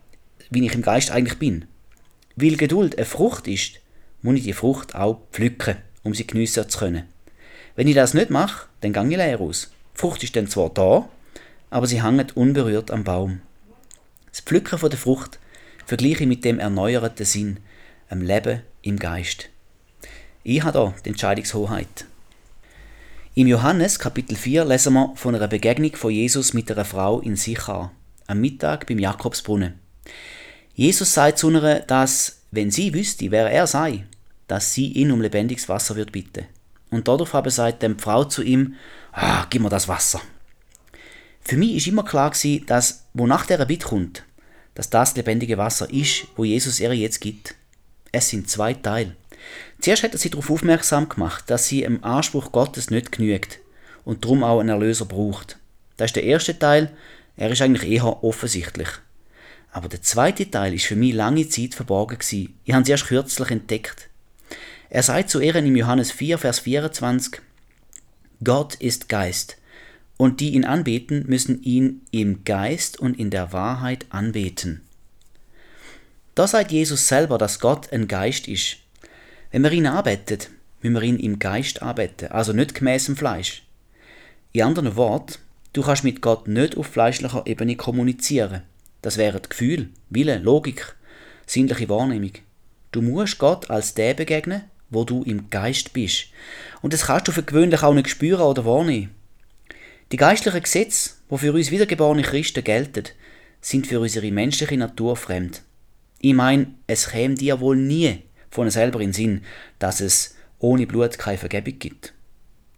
[0.50, 1.64] wie ich im Geist eigentlich bin.
[2.36, 3.80] Weil Geduld eine Frucht ist,
[4.22, 7.08] muss ich die Frucht auch pflücken, um sie geniessen zu können.
[7.74, 9.72] Wenn ich das nicht mache, dann gehe ich leer aus.
[9.96, 11.08] Die Frucht ist dann zwar da,
[11.70, 13.40] aber sie hängt unberührt am Baum.
[14.30, 15.40] Das Pflücken von der Frucht
[15.86, 17.58] vergleiche ich mit dem erneuerten Sinn,
[18.08, 19.48] am Leben im Geist.
[20.44, 22.06] Ich habe da die Entscheidungshoheit.
[23.34, 27.36] Im Johannes Kapitel 4 lesen wir von einer Begegnung von Jesus mit einer Frau in
[27.36, 27.92] Sichar,
[28.26, 29.78] am Mittag beim Jakobsbrunnen.
[30.74, 34.04] Jesus sagt zu ihr, dass, wenn sie wüsste, wer er sei,
[34.48, 36.44] dass sie ihn um lebendiges Wasser wird bitten.
[36.90, 38.74] Und darauf habe sagt die Frau zu ihm,
[39.12, 40.20] ah, gib mir das Wasser.
[41.40, 44.24] Für mich ist immer klar gewesen, dass, wo nach der Bitte kommt,
[44.74, 47.54] dass das lebendige Wasser ist, wo Jesus ihr jetzt gibt.
[48.10, 49.16] Es sind zwei Teile.
[49.80, 53.58] Zuerst hat er sie darauf aufmerksam gemacht, dass sie im Anspruch Gottes nicht genügt
[54.04, 55.58] und darum auch einen Erlöser braucht.
[55.96, 56.90] Das ist der erste Teil,
[57.36, 58.88] er ist eigentlich eher offensichtlich.
[59.72, 62.58] Aber der zweite Teil ist für mich lange Zeit verborgen gewesen.
[62.64, 64.08] Ich habe ihn erst kürzlich entdeckt.
[64.90, 67.40] Er sagt zu Ehren im Johannes 4, Vers 24,
[68.44, 69.56] Gott ist Geist,
[70.22, 74.80] und die ihn anbeten, müssen ihn im Geist und in der Wahrheit anbeten.
[76.36, 78.76] Da sagt Jesus selber, dass Gott ein Geist ist.
[79.50, 80.48] Wenn wir ihn anbetet,
[80.80, 83.64] müssen wir ihn im Geist anbeten, also nicht gemäß dem Fleisch.
[84.52, 85.40] In anderen Worten,
[85.72, 88.62] du kannst mit Gott nicht auf fleischlicher Ebene kommunizieren.
[89.02, 90.94] Das wären Gefühl, Wille, Logik,
[91.46, 92.34] sinnliche Wahrnehmung.
[92.92, 96.26] Du musst Gott als der begegnen, wo du im Geist bist.
[96.80, 99.10] Und das kannst du für gewöhnlich auch nicht spüren oder wahrnehmen.
[100.12, 103.04] Die geistlichen Gesetze, die für uns wiedergeborene Christen gelten,
[103.62, 105.62] sind für unsere menschliche Natur fremd.
[106.20, 109.44] Ich meine, es käme dir wohl nie von selber in den Sinn,
[109.78, 112.12] dass es ohne Blut keine Vergebung gibt.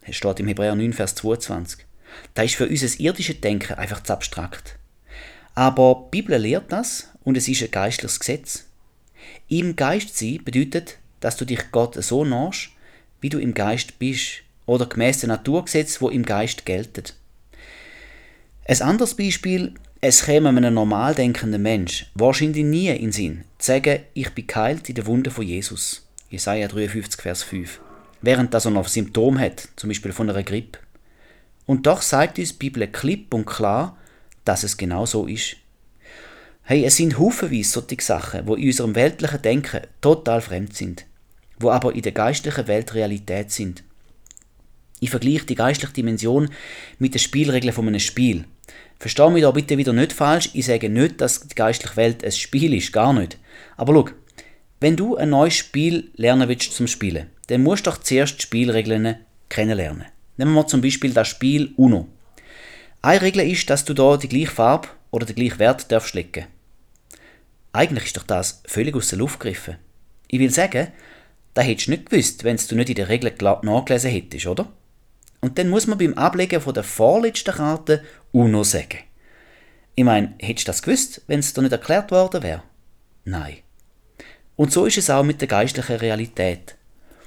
[0.02, 1.84] Es steht im Hebräer 9, Vers 22.
[2.34, 4.78] Das ist für unser irdisches Denken einfach zu abstrakt.
[5.56, 8.66] Aber die Bibel lehrt das und es ist ein geistliches Gesetz.
[9.48, 12.70] Im Geist sein bedeutet, dass du dich Gott so nahst,
[13.20, 17.14] wie du im Geist bist oder gemäß dem Naturgesetz, wo im Geist geltet.
[18.66, 23.66] Ein anderes Beispiel, es käme einem normal denkenden Mensch wahrscheinlich nie in den Sinn, zu
[23.66, 26.08] sagen, ich bin geheilt in der Wunde von Jesus.
[26.30, 27.78] Jesaja 53, Vers 5.
[28.22, 30.78] Während das er noch Symptom hat, zum Beispiel von einer Grippe.
[31.66, 33.98] Und doch sagt uns die Bibel klipp und klar,
[34.46, 35.56] dass es genau so ist.
[36.62, 41.04] Hey, es sind haufenweise solche Sachen, wo in unserem weltlichen Denken total fremd sind,
[41.58, 43.84] wo aber in der geistlichen Welt Realität sind.
[45.04, 46.48] Ich vergleiche die geistliche Dimension
[46.98, 48.46] mit den Spielregeln von einem Spiel.
[48.98, 52.32] Versteh mich da bitte wieder nicht falsch, ich sage nicht, dass die geistliche Welt ein
[52.32, 53.36] Spiel ist, gar nicht.
[53.76, 54.08] Aber schau,
[54.80, 58.42] wenn du ein neues Spiel lernen willst zum Spielen, dann musst du doch zuerst die
[58.44, 59.16] Spielregeln
[59.50, 60.06] kennenlernen.
[60.38, 62.08] Nehmen wir zum Beispiel das Spiel Uno.
[63.02, 66.46] Eine Regel ist, dass du da die gleiche Farbe oder den gleichen Wert darfst legen.
[67.74, 69.76] Eigentlich ist doch das völlig aus der Luft gegriffen.
[70.28, 70.88] Ich will sagen,
[71.52, 74.72] da hättest du nicht gewusst, wenn du nicht in der Regel nachgelesen hättest, oder?
[75.44, 79.00] Und dann muss man beim Ablegen von der vorletzten Karte UNO sagen.
[79.94, 82.62] Ich meine, hättest du das gewusst, wenn es dir nicht erklärt worden wäre?
[83.26, 83.58] Nein.
[84.56, 86.76] Und so ist es auch mit der geistlichen Realität.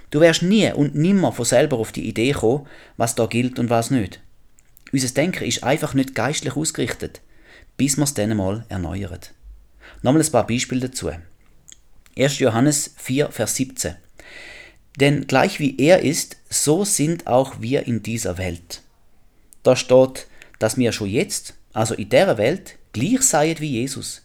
[0.10, 2.66] Du wärst nie und nimmer von selber auf die Idee kommen,
[2.98, 4.20] was da gilt und was nicht.
[4.92, 7.22] Unser Denken ist einfach nicht geistlich ausgerichtet,
[7.78, 9.20] bis wir es dann mal erneuern.
[10.02, 11.12] Nochmal ein paar Beispiele dazu.
[12.18, 12.40] 1.
[12.40, 13.94] Johannes 4, Vers 17.
[14.98, 18.82] Denn gleich wie er ist, so sind auch wir in dieser Welt.
[19.64, 20.28] Da steht,
[20.60, 24.24] dass wir schon jetzt, also in der Welt, gleich seien wie Jesus.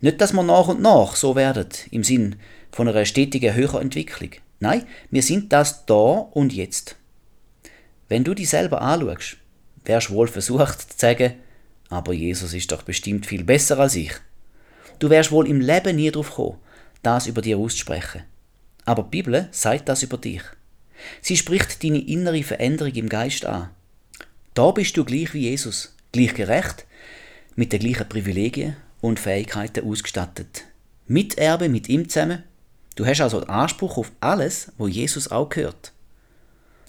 [0.00, 2.36] Nicht, dass wir nach und nach so werden, im Sinn
[2.72, 4.30] von einer stetigen höheren Entwicklung.
[4.58, 6.96] Nein, wir sind das da und jetzt.
[8.08, 9.36] Wenn du dich selber anschaust,
[9.84, 11.34] wärst wohl versucht zu sagen,
[11.88, 14.12] aber Jesus ist doch bestimmt viel besser als ich.
[14.98, 16.58] Du wärst wohl im Leben nie drauf gekommen,
[17.02, 18.22] das über dir auszusprechen.
[18.90, 20.42] Aber die Bibel sagt das über dich.
[21.20, 23.70] Sie spricht deine innere Veränderung im Geist an.
[24.54, 26.86] Da bist du gleich wie Jesus, gleich gerecht,
[27.54, 30.64] mit den gleichen Privilegien und Fähigkeiten ausgestattet.
[31.06, 32.42] Miterbe mit ihm zusammen.
[32.96, 35.92] Du hast also Anspruch auf alles, wo Jesus auch gehört.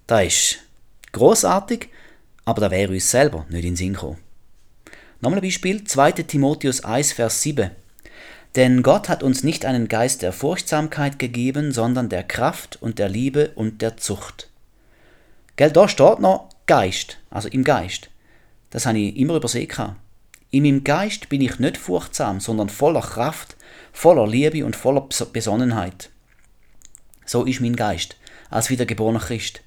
[0.07, 0.57] Das ist
[1.11, 1.89] großartig,
[2.45, 4.17] aber da wäre uns selber nicht in den Sinn gekommen.
[5.19, 6.13] Nochmal ein Beispiel, 2.
[6.13, 7.69] Timotheus 1, Vers 7.
[8.55, 13.07] Denn Gott hat uns nicht einen Geist der Furchtsamkeit gegeben, sondern der Kraft und der
[13.07, 14.49] Liebe und der Zucht.
[15.55, 18.09] Gell, da steht noch Geist, also im Geist.
[18.69, 19.95] Das habe ich immer übersehen.
[20.49, 23.55] In meinem Geist bin ich nicht furchtsam, sondern voller Kraft,
[23.93, 26.09] voller Liebe und voller Besonnenheit.
[27.25, 28.17] So ist mein Geist,
[28.49, 29.61] als wiedergeborener Christ.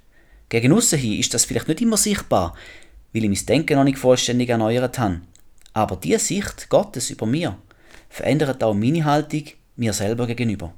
[0.50, 2.54] Gegen aussen hin ist das vielleicht nicht immer sichtbar,
[3.14, 5.22] weil ich mein Denken noch nicht vollständig erneuert habe.
[5.72, 7.56] Aber die Sicht Gottes über mir
[8.14, 9.42] verändert auch meine Haltung
[9.74, 10.72] mir selber gegenüber.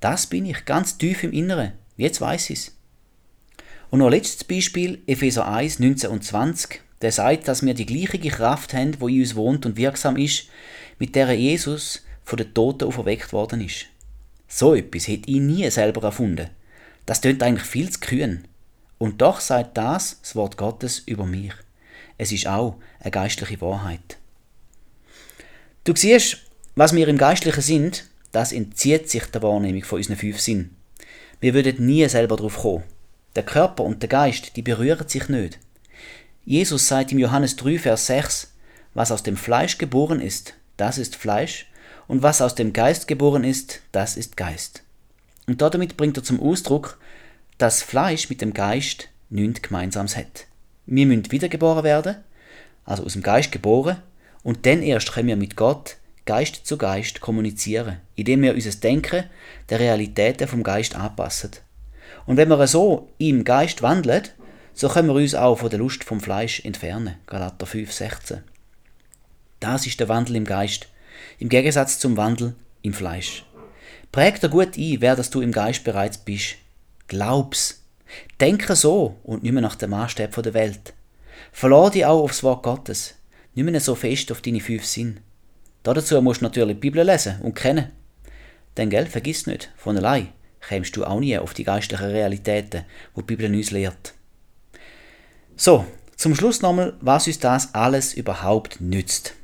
[0.00, 1.74] Das bin ich ganz tief im Inneren.
[1.96, 2.76] Jetzt weiß ich's.
[3.90, 6.82] Und noch letztes Beispiel, Epheser 1, 19 und 20.
[7.02, 10.48] Der sagt, dass wir die gleiche Kraft haben, wo in uns wohnt und wirksam ist,
[10.98, 13.86] mit der Jesus von den Toten auferweckt worden ist.
[14.48, 16.50] So etwas hätte ich nie selber erfunden.
[17.06, 18.42] Das tönt eigentlich viel zu kühn.
[18.98, 21.52] Und doch sagt das das Wort Gottes über mich.
[22.18, 24.19] Es ist auch eine geistliche Wahrheit.
[25.82, 26.38] Du siehst,
[26.74, 30.76] was wir im Geistlichen sind, das entzieht sich der Wahrnehmung von unseren fünf Sinnen.
[31.40, 32.84] Wir würden nie selber darauf kommen.
[33.34, 35.58] Der Körper und der Geist, die berühren sich nicht.
[36.44, 38.52] Jesus sagt im Johannes 3, Vers 6,
[38.92, 41.66] was aus dem Fleisch geboren ist, das ist Fleisch,
[42.08, 44.82] und was aus dem Geist geboren ist, das ist Geist.
[45.46, 46.98] Und damit bringt er zum Ausdruck,
[47.56, 50.46] dass Fleisch mit dem Geist nichts Gemeinsames hat.
[50.84, 52.16] Wir müssen wiedergeboren werden,
[52.84, 54.02] also aus dem Geist geboren,
[54.42, 59.24] und dann erst können wir mit Gott Geist zu Geist kommunizieren, indem wir unser Denken
[59.68, 61.50] der Realitäten vom Geist anpassen.
[62.26, 64.28] Und wenn wir so im Geist wandeln,
[64.74, 67.16] so können wir uns auch von der Lust vom Fleisch entfernen.
[67.26, 68.42] Galater 5, 16.
[69.58, 70.88] Das ist der Wandel im Geist,
[71.38, 73.44] im Gegensatz zum Wandel im Fleisch.
[74.12, 76.56] Präg dir gut ein, wer das du im Geist bereits bist.
[77.08, 77.82] Glaub's.
[78.40, 80.94] Denke so und nicht mehr nach dem Maßstab der Welt.
[81.52, 83.14] Verlor dich auch aufs Wort Gottes
[83.54, 85.20] nicht mehr so fest auf deine fünf Sinn.
[85.82, 87.90] Dazu musst du natürlich die Bibel lesen und kennen.
[88.76, 90.28] Denn gell, vergiss nicht, von allein
[90.60, 92.84] kämst du auch nie auf die geistlichen Realitäten,
[93.14, 94.14] wo die Bibel uns lehrt.
[95.56, 95.86] So,
[96.16, 99.34] zum Schluss nochmal, was uns das alles überhaupt nützt.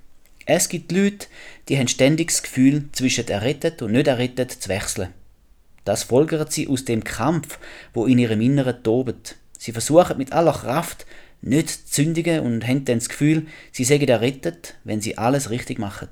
[0.45, 1.27] Es gibt Leute,
[1.69, 5.13] die haben ständig das Gefühl, zwischen errettet und nicht errettet zu wechseln.
[5.85, 7.59] Das folgert sie aus dem Kampf,
[7.95, 9.37] wo in ihrem Inneren tobt.
[9.59, 11.07] Sie versuchen mit aller Kraft,
[11.47, 16.09] nicht zündigen und haben dann das Gefühl, sie seien errettet, wenn sie alles richtig machen.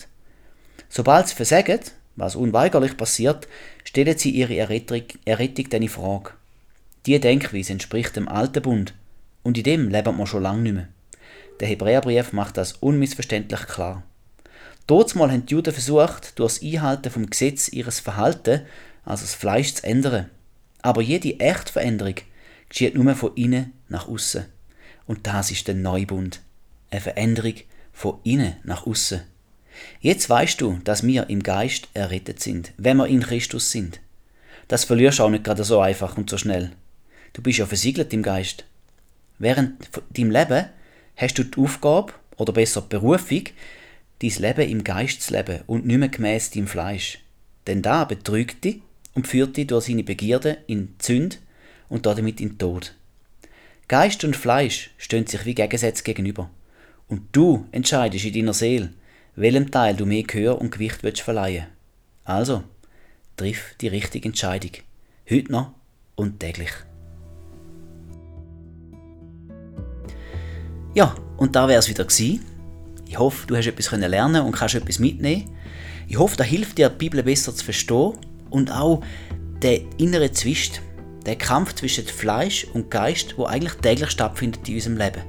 [0.89, 1.81] Sobald sie versagen,
[2.17, 3.49] was unweigerlich passiert,
[3.85, 6.31] stellen sie ihre Errettung, Errettung dann in Frage.
[7.07, 8.95] Diese Denkweise entspricht dem alten Bund
[9.43, 10.89] und in dem leben wir schon lange nicht mehr.
[11.61, 14.05] Der Hebräerbrief macht das unmissverständlich klar.
[14.89, 18.63] Mal haben die Juden versucht, durch das Einhalten vom Gesetz ihres Verhalten,
[19.05, 20.31] also das Fleisch, zu ändern.
[20.83, 22.17] Aber jede echte Veränderung
[22.69, 24.45] geschieht nur von innen nach außen.
[25.07, 26.41] Und das ist der Neubund.
[26.91, 27.55] Eine Veränderung
[27.93, 29.23] von innen nach außen.
[30.01, 34.01] Jetzt weißt du, dass wir im Geist errettet sind, wenn wir in Christus sind.
[34.69, 36.73] Das verlierst du auch nicht gerade so einfach und so schnell.
[37.33, 38.65] Du bist ja versiegelt im Geist.
[39.39, 40.67] Während deinem Leben
[41.17, 43.45] hast du die Aufgabe, oder besser die Berufung,
[44.21, 47.19] dein Leben im Geist zu leben und nicht mehr gemäss deinem Fleisch.
[47.67, 48.81] Denn da betrügt dich
[49.15, 51.37] und führt dich durch seine Begierde in Sünde
[51.89, 52.95] und damit in den Tod.
[53.87, 56.49] Geist und Fleisch stehen sich wie Gegensätze gegenüber.
[57.07, 58.91] Und du entscheidest in deiner Seele,
[59.37, 61.67] welchem Teil du mehr Gehör und Gewicht willst verleihen.
[62.25, 62.65] Also,
[63.37, 64.71] triff die richtige Entscheidung.
[65.31, 65.73] Heute noch
[66.15, 66.71] und täglich.
[70.95, 72.45] Ja, und da wäre es wieder gewesen.
[73.07, 75.51] Ich hoffe, du hast etwas lernen und kannst etwas mitnehmen.
[76.09, 78.15] Ich hoffe, das hilft dir, die Bibel besser zu verstehen
[78.51, 79.03] und auch
[79.61, 80.81] der innere Zwist,
[81.27, 85.23] der Kampf zwischen Fleisch und Geist, wo eigentlich täglich stattfindet in unserem Leben.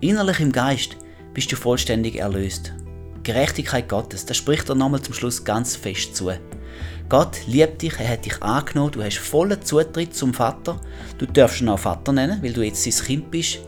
[0.00, 0.96] Innerlich im Geist
[1.34, 2.72] bist du vollständig erlöst.
[3.22, 6.32] Gerechtigkeit Gottes, das spricht er nochmal zum Schluss ganz fest zu.
[7.08, 10.80] Gott liebt dich, er hat dich angenommen, du hast vollen Zutritt zum Vater.
[11.16, 13.60] Du darfst ihn auch Vater nennen, weil du jetzt sein Kind bist.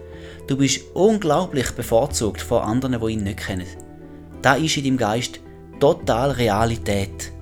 [0.47, 3.67] Du bist unglaublich bevorzugt vor anderen, die ihn nicht kennen.
[4.43, 5.41] Da ist in deinem Geist
[5.79, 7.33] total Realität.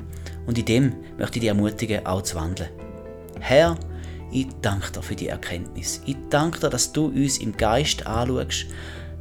[0.46, 2.70] Und in dem möchte ich dich ermutigen, auch zu wandeln.
[3.40, 3.76] Herr,
[4.30, 6.02] ich danke dir für die Erkenntnis.
[6.06, 8.66] Ich danke dir, dass du uns im Geist anschaust,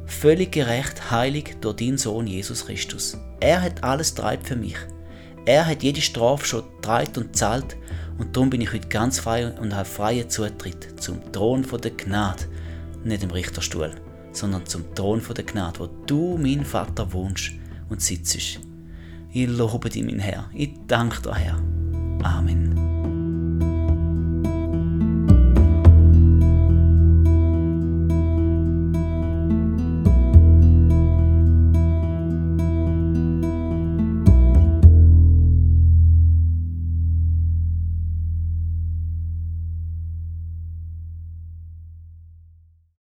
[0.06, 3.16] völlig gerecht, heilig durch deinen Sohn Jesus Christus.
[3.40, 4.76] Er hat alles treibt für mich.
[5.46, 7.76] Er hat jede Strafe schon treibt und zahlt
[8.18, 12.44] und darum bin ich heute ganz frei und habe freien Zutritt zum Thron der Gnade,
[13.04, 13.92] nicht im Richterstuhl,
[14.32, 17.52] sondern zum Thron der Gnade, wo du, mein Vater, wohnst
[17.88, 18.60] und sitzt.
[19.30, 20.50] Ich lobe dich, mein Herr.
[20.52, 21.62] Ich danke dir, Herr.
[22.24, 22.97] Amen.